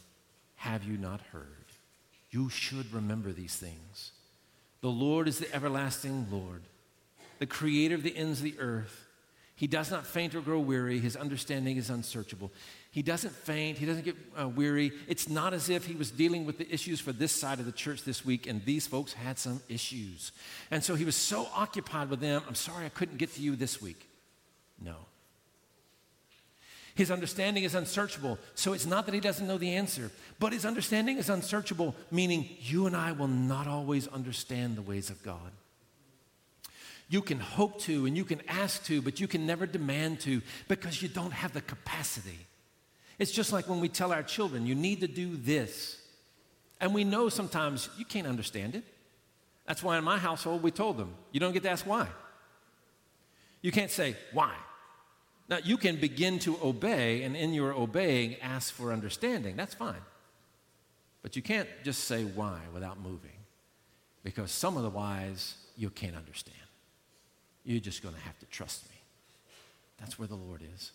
Have 0.57 0.83
you 0.83 0.97
not 0.97 1.21
heard? 1.31 1.45
You 2.31 2.49
should 2.49 2.91
remember 2.91 3.31
these 3.31 3.55
things. 3.55 4.11
The 4.81 4.89
Lord 4.89 5.27
is 5.27 5.39
the 5.39 5.53
everlasting 5.55 6.27
Lord, 6.31 6.63
the 7.39 7.45
creator 7.45 7.95
of 7.95 8.03
the 8.03 8.15
ends 8.15 8.39
of 8.39 8.45
the 8.45 8.59
earth. 8.59 9.05
He 9.55 9.67
does 9.67 9.89
not 9.89 10.05
faint 10.05 10.35
or 10.35 10.41
grow 10.41 10.59
weary. 10.59 10.99
His 10.99 11.15
understanding 11.15 11.77
is 11.77 11.89
unsearchable. 11.89 12.51
He 12.95 13.01
doesn't 13.01 13.33
faint. 13.33 13.77
He 13.77 13.85
doesn't 13.85 14.05
get 14.05 14.15
uh, 14.39 14.47
weary. 14.47 14.93
It's 15.09 15.27
not 15.27 15.53
as 15.53 15.69
if 15.69 15.85
he 15.85 15.95
was 15.95 16.11
dealing 16.11 16.45
with 16.45 16.57
the 16.57 16.73
issues 16.73 17.01
for 17.01 17.11
this 17.11 17.33
side 17.33 17.59
of 17.59 17.65
the 17.65 17.73
church 17.73 18.05
this 18.05 18.23
week, 18.23 18.47
and 18.47 18.63
these 18.63 18.87
folks 18.87 19.11
had 19.11 19.37
some 19.37 19.61
issues. 19.67 20.31
And 20.71 20.81
so 20.81 20.95
he 20.95 21.03
was 21.03 21.17
so 21.17 21.49
occupied 21.53 22.09
with 22.09 22.21
them. 22.21 22.41
I'm 22.47 22.55
sorry 22.55 22.85
I 22.85 22.89
couldn't 22.89 23.17
get 23.17 23.33
to 23.33 23.41
you 23.41 23.57
this 23.57 23.81
week. 23.81 24.07
No. 24.81 24.95
His 26.95 27.11
understanding 27.11 27.65
is 27.65 27.75
unsearchable. 27.75 28.39
So 28.53 28.71
it's 28.71 28.85
not 28.85 29.07
that 29.07 29.13
he 29.13 29.19
doesn't 29.19 29.45
know 29.45 29.57
the 29.57 29.75
answer, 29.75 30.09
but 30.39 30.53
his 30.53 30.65
understanding 30.65 31.17
is 31.17 31.29
unsearchable, 31.29 31.95
meaning 32.11 32.47
you 32.61 32.87
and 32.87 32.95
I 32.95 33.11
will 33.11 33.27
not 33.27 33.67
always 33.67 34.07
understand 34.07 34.77
the 34.77 34.81
ways 34.81 35.09
of 35.09 35.21
God. 35.21 35.51
You 37.09 37.21
can 37.21 37.41
hope 37.41 37.81
to 37.81 38.05
and 38.05 38.15
you 38.15 38.23
can 38.23 38.39
ask 38.47 38.85
to, 38.85 39.01
but 39.01 39.19
you 39.19 39.27
can 39.27 39.45
never 39.45 39.65
demand 39.65 40.21
to 40.21 40.41
because 40.69 41.01
you 41.01 41.09
don't 41.09 41.33
have 41.33 41.51
the 41.51 41.59
capacity. 41.59 42.39
It's 43.17 43.31
just 43.31 43.53
like 43.53 43.69
when 43.69 43.79
we 43.79 43.89
tell 43.89 44.11
our 44.11 44.23
children, 44.23 44.65
you 44.65 44.75
need 44.75 45.01
to 45.01 45.07
do 45.07 45.37
this. 45.37 45.97
And 46.81 46.93
we 46.93 47.03
know 47.03 47.29
sometimes 47.29 47.89
you 47.97 48.05
can't 48.05 48.27
understand 48.27 48.75
it. 48.75 48.83
That's 49.65 49.81
why 49.81 49.97
in 49.97 50.03
my 50.03 50.17
household 50.17 50.61
we 50.61 50.71
told 50.71 50.97
them, 50.97 51.15
you 51.31 51.39
don't 51.39 51.53
get 51.53 51.63
to 51.63 51.69
ask 51.69 51.85
why. 51.85 52.07
You 53.61 53.71
can't 53.71 53.89
say, 53.89 54.15
why? 54.33 54.53
Now, 55.47 55.59
you 55.63 55.77
can 55.77 55.95
begin 55.95 56.39
to 56.39 56.57
obey, 56.61 57.23
and 57.23 57.35
in 57.35 57.53
your 57.53 57.73
obeying, 57.73 58.35
ask 58.41 58.73
for 58.73 58.91
understanding. 58.91 59.55
That's 59.55 59.73
fine. 59.73 60.01
But 61.21 61.35
you 61.35 61.41
can't 61.41 61.69
just 61.83 62.03
say 62.03 62.23
why 62.23 62.59
without 62.73 62.99
moving, 62.99 63.31
because 64.23 64.51
some 64.51 64.75
of 64.77 64.83
the 64.83 64.89
whys 64.89 65.55
you 65.77 65.89
can't 65.89 66.15
understand. 66.15 66.57
You're 67.63 67.79
just 67.79 68.03
going 68.03 68.13
to 68.13 68.21
have 68.21 68.37
to 68.39 68.45
trust 68.47 68.87
me. 68.89 68.95
That's 69.99 70.19
where 70.19 70.27
the 70.27 70.35
Lord 70.35 70.61
is. 70.75 70.91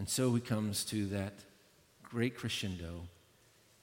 And 0.00 0.08
so 0.08 0.32
he 0.32 0.40
comes 0.40 0.82
to 0.86 1.08
that 1.08 1.34
great 2.02 2.34
crescendo. 2.34 3.02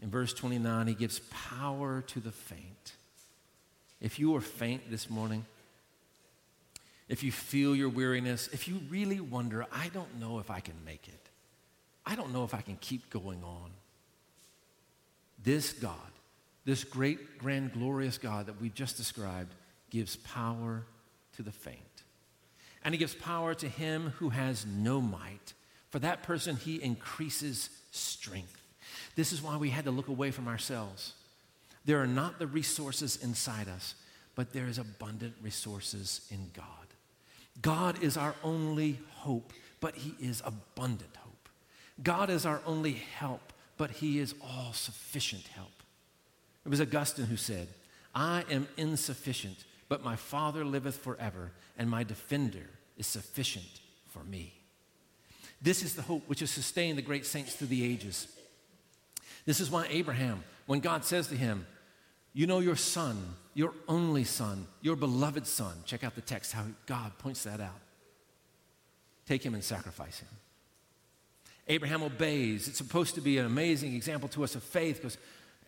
In 0.01 0.09
verse 0.09 0.33
29, 0.33 0.87
he 0.87 0.95
gives 0.95 1.19
power 1.29 2.01
to 2.07 2.19
the 2.19 2.31
faint. 2.31 2.93
If 4.01 4.17
you 4.17 4.35
are 4.35 4.41
faint 4.41 4.89
this 4.89 5.11
morning, 5.11 5.45
if 7.07 7.21
you 7.21 7.31
feel 7.31 7.75
your 7.75 7.89
weariness, 7.89 8.49
if 8.51 8.67
you 8.67 8.81
really 8.89 9.19
wonder, 9.19 9.67
I 9.71 9.89
don't 9.89 10.19
know 10.19 10.39
if 10.39 10.49
I 10.49 10.59
can 10.59 10.73
make 10.83 11.07
it, 11.07 11.29
I 12.03 12.15
don't 12.15 12.33
know 12.33 12.43
if 12.43 12.55
I 12.55 12.61
can 12.61 12.77
keep 12.77 13.11
going 13.11 13.43
on. 13.43 13.69
This 15.43 15.71
God, 15.71 15.93
this 16.65 16.83
great, 16.83 17.37
grand, 17.37 17.73
glorious 17.73 18.17
God 18.17 18.47
that 18.47 18.59
we've 18.59 18.73
just 18.73 18.97
described, 18.97 19.53
gives 19.91 20.15
power 20.15 20.81
to 21.35 21.43
the 21.43 21.51
faint. 21.51 21.77
And 22.83 22.95
he 22.95 22.97
gives 22.97 23.13
power 23.13 23.53
to 23.53 23.69
him 23.69 24.13
who 24.17 24.29
has 24.29 24.65
no 24.65 24.99
might. 24.99 25.53
For 25.89 25.99
that 25.99 26.23
person, 26.23 26.55
he 26.55 26.81
increases 26.81 27.69
strength. 27.91 28.61
This 29.15 29.31
is 29.31 29.41
why 29.41 29.57
we 29.57 29.69
had 29.69 29.85
to 29.85 29.91
look 29.91 30.07
away 30.07 30.31
from 30.31 30.47
ourselves. 30.47 31.13
There 31.85 32.01
are 32.01 32.07
not 32.07 32.39
the 32.39 32.47
resources 32.47 33.17
inside 33.23 33.67
us, 33.69 33.95
but 34.35 34.53
there 34.53 34.67
is 34.67 34.77
abundant 34.77 35.33
resources 35.41 36.27
in 36.29 36.51
God. 36.53 36.65
God 37.61 38.03
is 38.03 38.17
our 38.17 38.35
only 38.43 38.99
hope, 39.15 39.53
but 39.79 39.95
He 39.95 40.13
is 40.19 40.43
abundant 40.45 41.15
hope. 41.15 41.49
God 42.03 42.29
is 42.29 42.45
our 42.45 42.61
only 42.65 42.93
help, 42.93 43.53
but 43.77 43.91
He 43.91 44.19
is 44.19 44.35
all 44.43 44.73
sufficient 44.73 45.47
help. 45.47 45.71
It 46.65 46.69
was 46.69 46.81
Augustine 46.81 47.25
who 47.25 47.37
said, 47.37 47.69
I 48.13 48.43
am 48.51 48.67
insufficient, 48.77 49.63
but 49.89 50.03
my 50.03 50.15
Father 50.15 50.65
liveth 50.65 50.97
forever, 50.97 51.51
and 51.77 51.89
my 51.89 52.03
defender 52.03 52.69
is 52.97 53.07
sufficient 53.07 53.79
for 54.09 54.23
me. 54.23 54.53
This 55.61 55.83
is 55.83 55.95
the 55.95 56.01
hope 56.01 56.23
which 56.27 56.41
has 56.41 56.51
sustained 56.51 56.97
the 56.97 57.03
great 57.03 57.25
saints 57.25 57.55
through 57.55 57.67
the 57.67 57.83
ages. 57.83 58.27
This 59.45 59.59
is 59.59 59.71
why 59.71 59.87
Abraham, 59.89 60.43
when 60.65 60.79
God 60.79 61.03
says 61.03 61.27
to 61.27 61.35
him, 61.35 61.65
you 62.33 62.45
know 62.45 62.59
your 62.59 62.75
son, 62.75 63.35
your 63.53 63.73
only 63.87 64.23
son, 64.23 64.67
your 64.81 64.95
beloved 64.95 65.47
son. 65.47 65.73
Check 65.85 66.03
out 66.03 66.15
the 66.15 66.21
text, 66.21 66.53
how 66.53 66.65
God 66.85 67.17
points 67.17 67.43
that 67.45 67.59
out. 67.59 67.79
Take 69.27 69.43
him 69.43 69.55
and 69.55 69.63
sacrifice 69.63 70.19
him. 70.19 70.29
Abraham 71.67 72.03
obeys. 72.03 72.67
It's 72.67 72.77
supposed 72.77 73.15
to 73.15 73.21
be 73.21 73.39
an 73.39 73.45
amazing 73.45 73.95
example 73.95 74.29
to 74.29 74.43
us 74.43 74.55
of 74.55 74.63
faith 74.63 74.97
because 74.97 75.17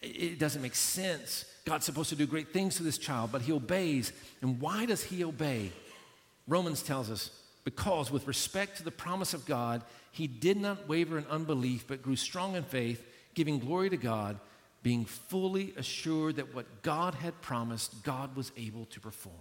it 0.01 0.39
doesn't 0.39 0.61
make 0.61 0.75
sense. 0.75 1.45
God's 1.65 1.85
supposed 1.85 2.09
to 2.09 2.15
do 2.15 2.25
great 2.25 2.53
things 2.53 2.77
to 2.77 2.83
this 2.83 2.97
child, 2.97 3.31
but 3.31 3.41
he 3.41 3.51
obeys. 3.51 4.13
And 4.41 4.61
why 4.61 4.85
does 4.85 5.03
he 5.03 5.23
obey? 5.23 5.71
Romans 6.47 6.81
tells 6.81 7.09
us 7.09 7.31
because, 7.69 8.09
with 8.09 8.27
respect 8.27 8.77
to 8.77 8.83
the 8.83 8.89
promise 8.89 9.35
of 9.35 9.45
God, 9.45 9.83
he 10.11 10.25
did 10.25 10.57
not 10.57 10.87
waver 10.87 11.19
in 11.19 11.25
unbelief, 11.27 11.85
but 11.87 12.01
grew 12.01 12.15
strong 12.15 12.55
in 12.55 12.63
faith, 12.63 13.05
giving 13.35 13.59
glory 13.59 13.91
to 13.91 13.97
God 13.97 14.39
being 14.81 15.05
fully 15.05 15.73
assured 15.77 16.37
that 16.37 16.55
what 16.55 16.81
God 16.81 17.13
had 17.13 17.39
promised, 17.41 18.03
God 18.03 18.35
was 18.35 18.51
able 18.57 18.85
to 18.85 18.99
perform. 18.99 19.35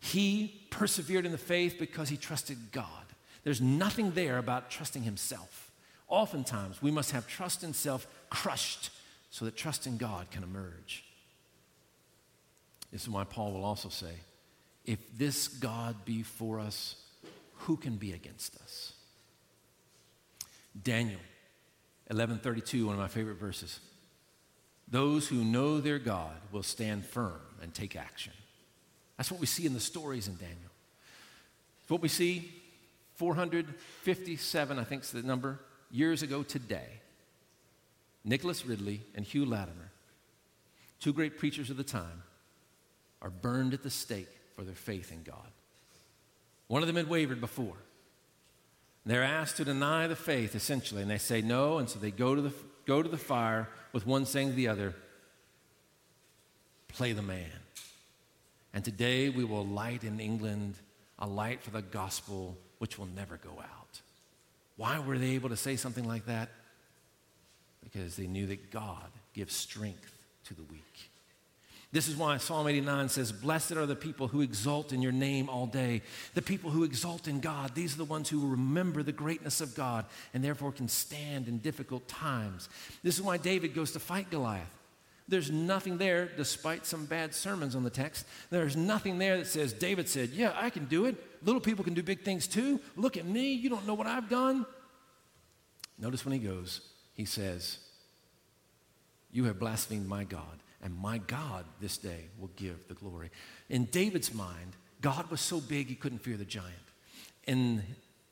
He 0.00 0.66
persevered 0.70 1.24
in 1.24 1.32
the 1.32 1.38
faith 1.38 1.76
because 1.78 2.10
he 2.10 2.18
trusted 2.18 2.58
God. 2.72 2.86
There's 3.42 3.60
nothing 3.62 4.10
there 4.10 4.36
about 4.36 4.70
trusting 4.70 5.02
himself. 5.02 5.70
Oftentimes, 6.08 6.82
we 6.82 6.90
must 6.90 7.12
have 7.12 7.26
trust 7.26 7.64
in 7.64 7.72
self 7.72 8.06
crushed 8.28 8.90
so 9.30 9.46
that 9.46 9.56
trust 9.56 9.86
in 9.86 9.96
God 9.96 10.30
can 10.30 10.42
emerge. 10.42 11.04
This 12.92 13.02
is 13.02 13.08
why 13.08 13.24
Paul 13.24 13.52
will 13.52 13.64
also 13.64 13.88
say, 13.88 14.12
if 14.84 14.98
this 15.16 15.48
God 15.48 16.04
be 16.04 16.22
for 16.22 16.58
us, 16.60 16.96
who 17.54 17.76
can 17.76 17.96
be 17.96 18.12
against 18.12 18.56
us? 18.56 18.94
Daniel 20.80 21.20
11:32, 22.10 22.86
one 22.86 22.94
of 22.94 23.00
my 23.00 23.08
favorite 23.08 23.36
verses. 23.36 23.80
Those 24.88 25.28
who 25.28 25.44
know 25.44 25.80
their 25.80 25.98
God 25.98 26.40
will 26.50 26.62
stand 26.62 27.06
firm 27.06 27.40
and 27.60 27.72
take 27.72 27.96
action. 27.96 28.32
That's 29.16 29.30
what 29.30 29.40
we 29.40 29.46
see 29.46 29.66
in 29.66 29.74
the 29.74 29.80
stories 29.80 30.28
in 30.28 30.36
Daniel. 30.36 30.70
It's 31.80 31.90
what 31.90 32.02
we 32.02 32.08
see 32.08 32.52
457, 33.14 34.78
I 34.78 34.84
think 34.84 35.02
is 35.02 35.12
the 35.12 35.22
number, 35.22 35.60
years 35.90 36.22
ago 36.22 36.42
today. 36.42 37.00
Nicholas 38.24 38.66
Ridley 38.66 39.02
and 39.14 39.24
Hugh 39.24 39.44
Latimer, 39.44 39.90
two 41.00 41.12
great 41.12 41.38
preachers 41.38 41.70
of 41.70 41.76
the 41.76 41.84
time, 41.84 42.22
are 43.20 43.30
burned 43.30 43.74
at 43.74 43.82
the 43.82 43.90
stake 43.90 44.28
for 44.62 44.66
their 44.66 44.76
faith 44.76 45.10
in 45.10 45.24
God. 45.24 45.50
One 46.68 46.82
of 46.82 46.86
them 46.86 46.94
had 46.94 47.08
wavered 47.08 47.40
before. 47.40 47.74
They're 49.04 49.24
asked 49.24 49.56
to 49.56 49.64
deny 49.64 50.06
the 50.06 50.14
faith, 50.14 50.54
essentially, 50.54 51.02
and 51.02 51.10
they 51.10 51.18
say 51.18 51.42
no, 51.42 51.78
and 51.78 51.90
so 51.90 51.98
they 51.98 52.12
go 52.12 52.36
to 52.36 52.40
the, 52.40 52.52
go 52.86 53.02
to 53.02 53.08
the 53.08 53.18
fire 53.18 53.68
with 53.92 54.06
one 54.06 54.24
saying 54.24 54.50
to 54.50 54.54
the 54.54 54.68
other, 54.68 54.94
play 56.86 57.12
the 57.12 57.22
man. 57.22 57.50
And 58.72 58.84
today 58.84 59.30
we 59.30 59.42
will 59.42 59.66
light 59.66 60.04
in 60.04 60.20
England 60.20 60.76
a 61.18 61.26
light 61.26 61.60
for 61.60 61.70
the 61.70 61.82
gospel 61.82 62.56
which 62.78 63.00
will 63.00 63.08
never 63.16 63.38
go 63.38 63.50
out. 63.58 64.00
Why 64.76 65.00
were 65.00 65.18
they 65.18 65.30
able 65.30 65.48
to 65.48 65.56
say 65.56 65.74
something 65.74 66.06
like 66.06 66.26
that? 66.26 66.50
Because 67.82 68.14
they 68.14 68.28
knew 68.28 68.46
that 68.46 68.70
God 68.70 69.10
gives 69.34 69.56
strength 69.56 70.12
to 70.44 70.54
the 70.54 70.62
weak. 70.62 71.10
This 71.92 72.08
is 72.08 72.16
why 72.16 72.38
Psalm 72.38 72.66
89 72.66 73.10
says, 73.10 73.32
Blessed 73.32 73.72
are 73.72 73.84
the 73.84 73.94
people 73.94 74.26
who 74.26 74.40
exult 74.40 74.94
in 74.94 75.02
your 75.02 75.12
name 75.12 75.50
all 75.50 75.66
day. 75.66 76.00
The 76.32 76.40
people 76.40 76.70
who 76.70 76.84
exult 76.84 77.28
in 77.28 77.40
God, 77.40 77.74
these 77.74 77.94
are 77.94 77.98
the 77.98 78.04
ones 78.06 78.30
who 78.30 78.48
remember 78.48 79.02
the 79.02 79.12
greatness 79.12 79.60
of 79.60 79.74
God 79.74 80.06
and 80.32 80.42
therefore 80.42 80.72
can 80.72 80.88
stand 80.88 81.48
in 81.48 81.58
difficult 81.58 82.08
times. 82.08 82.70
This 83.02 83.16
is 83.16 83.22
why 83.22 83.36
David 83.36 83.74
goes 83.74 83.92
to 83.92 84.00
fight 84.00 84.30
Goliath. 84.30 84.72
There's 85.28 85.50
nothing 85.50 85.98
there, 85.98 86.30
despite 86.34 86.86
some 86.86 87.04
bad 87.04 87.34
sermons 87.34 87.76
on 87.76 87.84
the 87.84 87.90
text, 87.90 88.26
there's 88.50 88.76
nothing 88.76 89.18
there 89.18 89.36
that 89.36 89.46
says, 89.46 89.72
David 89.72 90.08
said, 90.08 90.30
Yeah, 90.30 90.52
I 90.56 90.70
can 90.70 90.86
do 90.86 91.04
it. 91.04 91.16
Little 91.44 91.60
people 91.60 91.84
can 91.84 91.94
do 91.94 92.02
big 92.02 92.22
things 92.22 92.46
too. 92.46 92.80
Look 92.96 93.16
at 93.18 93.26
me. 93.26 93.52
You 93.52 93.68
don't 93.68 93.86
know 93.86 93.94
what 93.94 94.06
I've 94.06 94.28
done. 94.28 94.66
Notice 95.98 96.24
when 96.24 96.32
he 96.32 96.38
goes, 96.38 96.80
he 97.12 97.24
says, 97.24 97.78
You 99.30 99.44
have 99.44 99.58
blasphemed 99.58 100.08
my 100.08 100.24
God 100.24 100.58
and 100.82 100.96
my 100.96 101.18
God 101.18 101.64
this 101.80 101.98
day 101.98 102.26
will 102.38 102.50
give 102.56 102.88
the 102.88 102.94
glory. 102.94 103.30
In 103.68 103.84
David's 103.86 104.34
mind, 104.34 104.76
God 105.00 105.30
was 105.30 105.40
so 105.40 105.60
big 105.60 105.88
he 105.88 105.94
couldn't 105.94 106.18
fear 106.18 106.36
the 106.36 106.44
giant. 106.44 106.72
In 107.46 107.82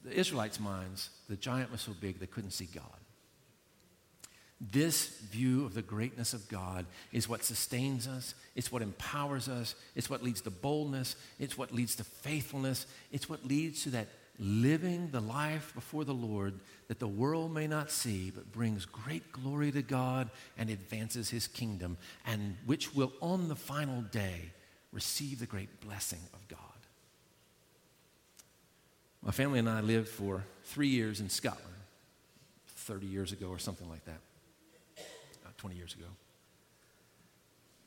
the 0.05 0.13
Israelites' 0.13 0.61
minds, 0.61 1.11
the 1.29 1.37
giant 1.37 1.71
was 1.71 1.81
so 1.81 1.93
big 2.01 2.19
they 2.19 2.27
couldn't 2.27 2.53
see 2.53 2.69
God. 2.73 2.85
This 4.61 5.07
view 5.07 5.65
of 5.65 5.73
the 5.73 5.81
greatness 5.81 6.35
of 6.35 6.47
God 6.49 6.85
is 7.13 7.29
what 7.29 7.43
sustains 7.43 8.07
us, 8.07 8.35
it's 8.55 8.71
what 8.71 8.83
empowers 8.83 9.49
us, 9.49 9.75
it's 9.95 10.11
what 10.11 10.23
leads 10.23 10.43
to 10.43 10.51
boldness, 10.51 11.17
it's 11.39 11.57
what 11.57 11.73
leads 11.73 11.97
to 11.97 12.05
faithfulness, 12.05 12.87
it's 13.11 13.27
what 13.27 13.47
leads 13.47 13.85
to 13.85 13.91
that 13.91 14.09
living 14.41 15.11
the 15.11 15.21
life 15.21 15.73
before 15.75 16.05
the 16.05 16.15
Lord 16.15 16.55
that 16.89 16.99
the 16.99 17.07
world 17.07 17.53
may 17.53 17.67
not 17.67 17.91
see, 17.91 18.33
but 18.35 18.51
brings 18.51 18.87
great 18.87 19.31
glory 19.33 19.71
to 19.71 19.83
God 19.83 20.31
and 20.57 20.71
advances 20.71 21.29
his 21.29 21.47
kingdom, 21.47 21.99
and 22.27 22.57
which 22.65 22.95
will 22.95 23.13
on 23.21 23.49
the 23.49 23.55
final 23.55 24.01
day 24.01 24.51
receive 24.93 25.39
the 25.39 25.47
great 25.47 25.81
blessing 25.83 26.21
of 26.33 26.49
God. 26.49 26.59
My 29.23 29.31
family 29.31 29.59
and 29.59 29.69
I 29.69 29.83
lived 29.83 30.09
for 30.09 30.45
three 30.65 30.89
years 30.89 31.21
in 31.21 31.29
Scotland, 31.29 31.67
30 32.67 33.07
years 33.07 33.33
ago 33.33 33.49
or 33.49 33.59
something 33.59 33.89
like 33.91 34.05
that, 34.07 34.21
about 35.43 35.59
20 35.59 35.77
years 35.77 35.95
ago. 35.95 36.07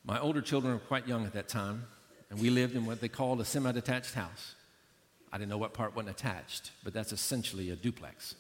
My 0.06 0.20
older 0.20 0.42
children 0.42 0.74
were 0.74 0.80
quite 0.80 1.08
young 1.08 1.26
at 1.26 1.34
that 1.34 1.48
time, 1.48 1.86
and 2.30 2.40
we 2.40 2.52
lived 2.52 2.76
in 2.76 2.86
what 2.86 3.02
they 3.02 3.08
called 3.08 3.42
a 3.42 3.46
semi 3.46 3.72
detached 3.72 4.14
house. 4.14 4.54
I 5.34 5.38
didn't 5.38 5.50
know 5.50 5.58
what 5.58 5.74
part 5.74 5.96
wasn't 5.96 6.16
attached, 6.16 6.70
but 6.84 6.94
that's 6.94 7.12
essentially 7.12 7.72
a 7.72 7.76
duplex. 7.76 8.36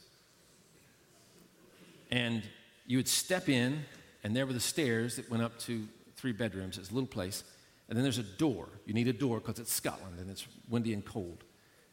And 2.11 2.43
you 2.85 2.99
would 2.99 3.07
step 3.07 3.49
in, 3.49 3.83
and 4.23 4.35
there 4.35 4.45
were 4.45 4.53
the 4.53 4.59
stairs 4.59 5.15
that 5.15 5.27
went 5.27 5.41
up 5.41 5.57
to 5.61 5.87
three 6.15 6.33
bedrooms. 6.33 6.77
It's 6.77 6.91
a 6.91 6.93
little 6.93 7.07
place. 7.07 7.43
And 7.89 7.97
then 7.97 8.03
there's 8.03 8.19
a 8.19 8.23
door. 8.23 8.69
You 8.85 8.93
need 8.93 9.07
a 9.07 9.13
door 9.13 9.39
because 9.39 9.57
it's 9.57 9.73
Scotland 9.73 10.19
and 10.19 10.29
it's 10.29 10.45
windy 10.69 10.93
and 10.93 11.03
cold. 11.03 11.43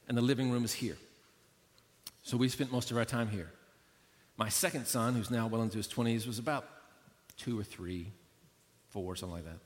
And 0.06 0.18
the 0.18 0.22
living 0.22 0.50
room 0.50 0.66
is 0.66 0.74
here. 0.74 0.98
So 2.22 2.36
we 2.36 2.50
spent 2.50 2.70
most 2.70 2.90
of 2.90 2.98
our 2.98 3.06
time 3.06 3.28
here. 3.28 3.50
My 4.36 4.50
second 4.50 4.86
son, 4.86 5.14
who's 5.14 5.30
now 5.30 5.46
well 5.46 5.62
into 5.62 5.78
his 5.78 5.88
20s, 5.88 6.26
was 6.26 6.38
about 6.38 6.66
two 7.38 7.58
or 7.58 7.64
three, 7.64 8.12
four, 8.90 9.16
something 9.16 9.36
like 9.36 9.44
that. 9.46 9.60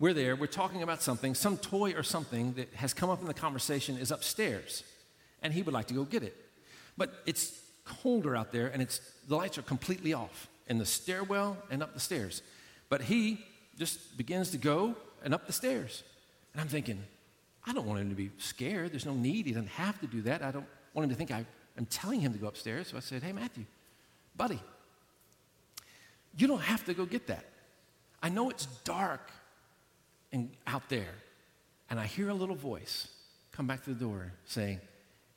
We're 0.00 0.14
there, 0.14 0.36
we're 0.36 0.46
talking 0.46 0.82
about 0.82 1.02
something, 1.02 1.34
some 1.34 1.56
toy 1.56 1.92
or 1.92 2.04
something 2.04 2.52
that 2.52 2.72
has 2.74 2.94
come 2.94 3.10
up 3.10 3.20
in 3.20 3.26
the 3.26 3.34
conversation 3.34 3.96
is 3.96 4.12
upstairs, 4.12 4.84
and 5.42 5.52
he 5.52 5.62
would 5.62 5.74
like 5.74 5.88
to 5.88 5.94
go 5.94 6.04
get 6.04 6.22
it. 6.22 6.36
But 6.96 7.12
it's 7.26 7.60
colder 7.84 8.36
out 8.36 8.52
there, 8.52 8.68
and 8.68 8.80
it's, 8.80 9.00
the 9.26 9.34
lights 9.34 9.58
are 9.58 9.62
completely 9.62 10.12
off 10.12 10.48
in 10.68 10.78
the 10.78 10.86
stairwell 10.86 11.56
and 11.68 11.82
up 11.82 11.94
the 11.94 12.00
stairs. 12.00 12.42
But 12.88 13.02
he 13.02 13.44
just 13.76 14.16
begins 14.16 14.50
to 14.52 14.58
go 14.58 14.94
and 15.24 15.34
up 15.34 15.46
the 15.46 15.52
stairs. 15.52 16.04
And 16.52 16.60
I'm 16.60 16.68
thinking, 16.68 17.02
I 17.66 17.72
don't 17.72 17.86
want 17.86 18.00
him 18.00 18.10
to 18.10 18.14
be 18.14 18.30
scared. 18.38 18.92
There's 18.92 19.06
no 19.06 19.14
need. 19.14 19.46
He 19.46 19.52
doesn't 19.52 19.68
have 19.70 20.00
to 20.00 20.06
do 20.06 20.22
that. 20.22 20.42
I 20.42 20.52
don't 20.52 20.66
want 20.94 21.04
him 21.04 21.10
to 21.10 21.16
think 21.16 21.32
I, 21.32 21.44
am 21.76 21.86
telling 21.86 22.20
him 22.20 22.32
to 22.32 22.38
go 22.38 22.46
upstairs. 22.46 22.88
So 22.88 22.96
I 22.96 23.00
said, 23.00 23.22
Hey, 23.22 23.32
Matthew, 23.32 23.64
buddy, 24.36 24.60
you 26.36 26.46
don't 26.46 26.62
have 26.62 26.84
to 26.86 26.94
go 26.94 27.04
get 27.04 27.26
that. 27.26 27.44
I 28.22 28.28
know 28.28 28.48
it's 28.50 28.66
dark 28.84 29.30
and 30.32 30.50
out 30.66 30.88
there, 30.88 31.14
and 31.90 31.98
I 31.98 32.06
hear 32.06 32.28
a 32.28 32.34
little 32.34 32.54
voice 32.54 33.08
come 33.52 33.66
back 33.66 33.82
to 33.84 33.90
the 33.90 34.04
door 34.04 34.32
saying, 34.44 34.80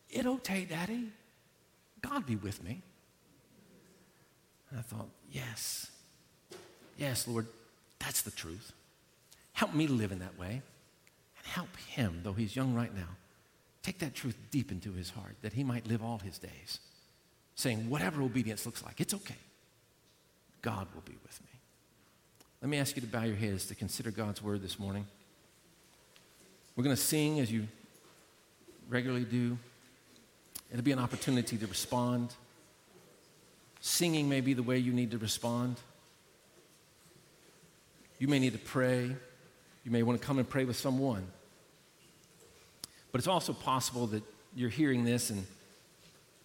It 0.10 0.26
okay, 0.26 0.66
Daddy. 0.66 1.10
God 2.02 2.26
be 2.26 2.36
with 2.36 2.64
me. 2.64 2.82
And 4.70 4.80
I 4.80 4.84
thought, 4.84 5.10
yes, 5.32 5.92
yes, 6.98 7.28
Lord, 7.28 7.48
that's 8.00 8.22
the 8.22 8.32
truth. 8.32 8.72
Help 9.54 9.74
me 9.74 9.86
live 9.88 10.12
in 10.12 10.20
that 10.20 10.40
way, 10.40 10.62
and 11.38 11.46
help 11.46 11.76
him, 11.78 12.22
though 12.24 12.34
he's 12.34 12.56
young 12.56 12.74
right 12.74 12.94
now, 12.96 13.10
take 13.84 14.00
that 14.00 14.16
truth 14.16 14.38
deep 14.50 14.72
into 14.72 14.94
his 14.94 15.10
heart 15.10 15.36
that 15.42 15.54
he 15.54 15.64
might 15.64 15.88
live 15.88 16.02
all 16.04 16.20
his 16.20 16.38
days, 16.38 16.80
saying, 17.56 17.90
whatever 17.90 18.22
obedience 18.22 18.66
looks 18.66 18.84
like, 18.84 19.02
it's 19.02 19.14
okay. 19.14 19.36
God 20.62 20.88
will 20.96 21.02
be 21.02 21.18
with 21.24 21.40
me. 21.42 21.51
Let 22.62 22.70
me 22.70 22.78
ask 22.78 22.96
you 22.96 23.02
to 23.02 23.08
bow 23.08 23.24
your 23.24 23.36
heads 23.36 23.66
to 23.68 23.76
consider 23.76 24.12
God's 24.12 24.42
word 24.42 24.62
this 24.62 24.78
morning. 24.78 25.08
We're 26.76 26.84
going 26.84 26.96
to 26.96 27.02
sing 27.02 27.40
as 27.40 27.52
you 27.52 27.68
regularly 28.88 29.26
do. 29.26 29.58
It'll 30.70 30.84
be 30.84 30.92
an 30.92 31.00
opportunity 31.00 31.58
to 31.58 31.66
respond. 31.66 32.34
Singing 33.80 34.30
may 34.30 34.42
be 34.42 34.54
the 34.54 34.62
way 34.62 34.78
you 34.78 34.94
need 34.94 35.10
to 35.12 35.18
respond. 35.18 35.78
You 38.20 38.28
may 38.28 38.38
need 38.38 38.54
to 38.54 38.60
pray. 38.60 39.16
You 39.84 39.92
may 39.92 40.04
want 40.04 40.22
to 40.22 40.26
come 40.26 40.38
and 40.38 40.48
pray 40.48 40.66
with 40.66 40.76
someone. 40.76 41.26
But 43.12 43.20
it's 43.20 43.28
also 43.28 43.54
possible 43.54 44.06
that 44.08 44.24
you're 44.56 44.70
hearing 44.70 45.04
this 45.04 45.32
and 45.32 45.48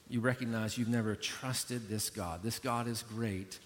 you 0.08 0.20
recognize 0.20 0.78
you've 0.78 0.88
never 0.88 1.14
trusted 1.14 1.88
this 1.90 2.08
God. 2.08 2.42
This 2.42 2.58
God 2.58 2.88
is 2.88 3.02
great, 3.02 3.58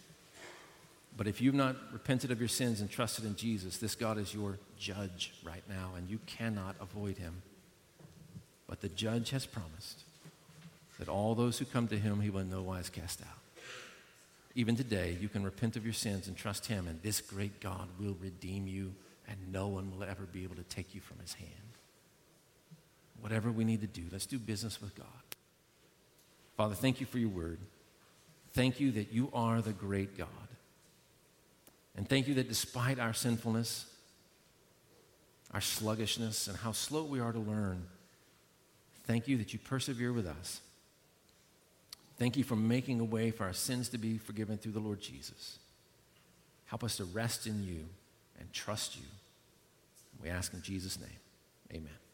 but 1.20 1.28
if 1.28 1.42
you've 1.42 1.54
not 1.54 1.76
repented 1.92 2.30
of 2.30 2.40
your 2.40 2.48
sins 2.48 2.80
and 2.80 2.90
trusted 2.90 3.26
in 3.26 3.36
Jesus, 3.36 3.76
this 3.76 3.94
God 3.94 4.16
is 4.16 4.32
your 4.32 4.58
judge 4.78 5.34
right 5.44 5.62
now, 5.68 5.90
and 5.94 6.08
you 6.08 6.18
cannot 6.24 6.76
avoid 6.80 7.18
him. 7.18 7.42
But 8.66 8.80
the 8.80 8.88
judge 8.88 9.28
has 9.28 9.44
promised 9.44 10.04
that 10.98 11.10
all 11.10 11.34
those 11.34 11.58
who 11.58 11.66
come 11.66 11.88
to 11.88 11.98
him, 11.98 12.22
he 12.22 12.30
will 12.30 12.40
in 12.40 12.48
no 12.48 12.62
wise 12.62 12.88
cast 12.88 13.20
out. 13.20 13.62
Even 14.54 14.76
today, 14.76 15.18
you 15.20 15.28
can 15.28 15.42
repent 15.42 15.76
of 15.76 15.84
your 15.84 15.92
sins 15.92 16.26
and 16.26 16.38
trust 16.38 16.64
him, 16.64 16.88
and 16.88 17.02
this 17.02 17.20
great 17.20 17.60
God 17.60 17.88
will 18.00 18.16
redeem 18.18 18.66
you, 18.66 18.94
and 19.28 19.36
no 19.52 19.68
one 19.68 19.90
will 19.90 20.04
ever 20.04 20.22
be 20.22 20.42
able 20.44 20.56
to 20.56 20.62
take 20.62 20.94
you 20.94 21.02
from 21.02 21.18
his 21.18 21.34
hand. 21.34 21.50
Whatever 23.20 23.52
we 23.52 23.64
need 23.64 23.82
to 23.82 23.86
do, 23.86 24.04
let's 24.10 24.24
do 24.24 24.38
business 24.38 24.80
with 24.80 24.96
God. 24.96 25.06
Father, 26.56 26.74
thank 26.74 26.98
you 26.98 27.04
for 27.04 27.18
your 27.18 27.28
word. 27.28 27.58
Thank 28.54 28.80
you 28.80 28.90
that 28.92 29.12
you 29.12 29.28
are 29.34 29.60
the 29.60 29.74
great 29.74 30.16
God. 30.16 30.28
And 31.96 32.08
thank 32.08 32.28
you 32.28 32.34
that 32.34 32.48
despite 32.48 32.98
our 32.98 33.12
sinfulness, 33.12 33.86
our 35.52 35.60
sluggishness, 35.60 36.46
and 36.46 36.56
how 36.56 36.72
slow 36.72 37.04
we 37.04 37.20
are 37.20 37.32
to 37.32 37.38
learn, 37.38 37.84
thank 39.04 39.26
you 39.28 39.36
that 39.38 39.52
you 39.52 39.58
persevere 39.58 40.12
with 40.12 40.26
us. 40.26 40.60
Thank 42.18 42.36
you 42.36 42.44
for 42.44 42.56
making 42.56 43.00
a 43.00 43.04
way 43.04 43.30
for 43.30 43.44
our 43.44 43.52
sins 43.52 43.88
to 43.88 43.98
be 43.98 44.18
forgiven 44.18 44.58
through 44.58 44.72
the 44.72 44.80
Lord 44.80 45.00
Jesus. 45.00 45.58
Help 46.66 46.84
us 46.84 46.96
to 46.98 47.04
rest 47.04 47.46
in 47.46 47.64
you 47.64 47.86
and 48.38 48.52
trust 48.52 48.96
you. 48.96 49.06
We 50.22 50.28
ask 50.28 50.52
in 50.52 50.62
Jesus' 50.62 51.00
name. 51.00 51.08
Amen. 51.72 52.09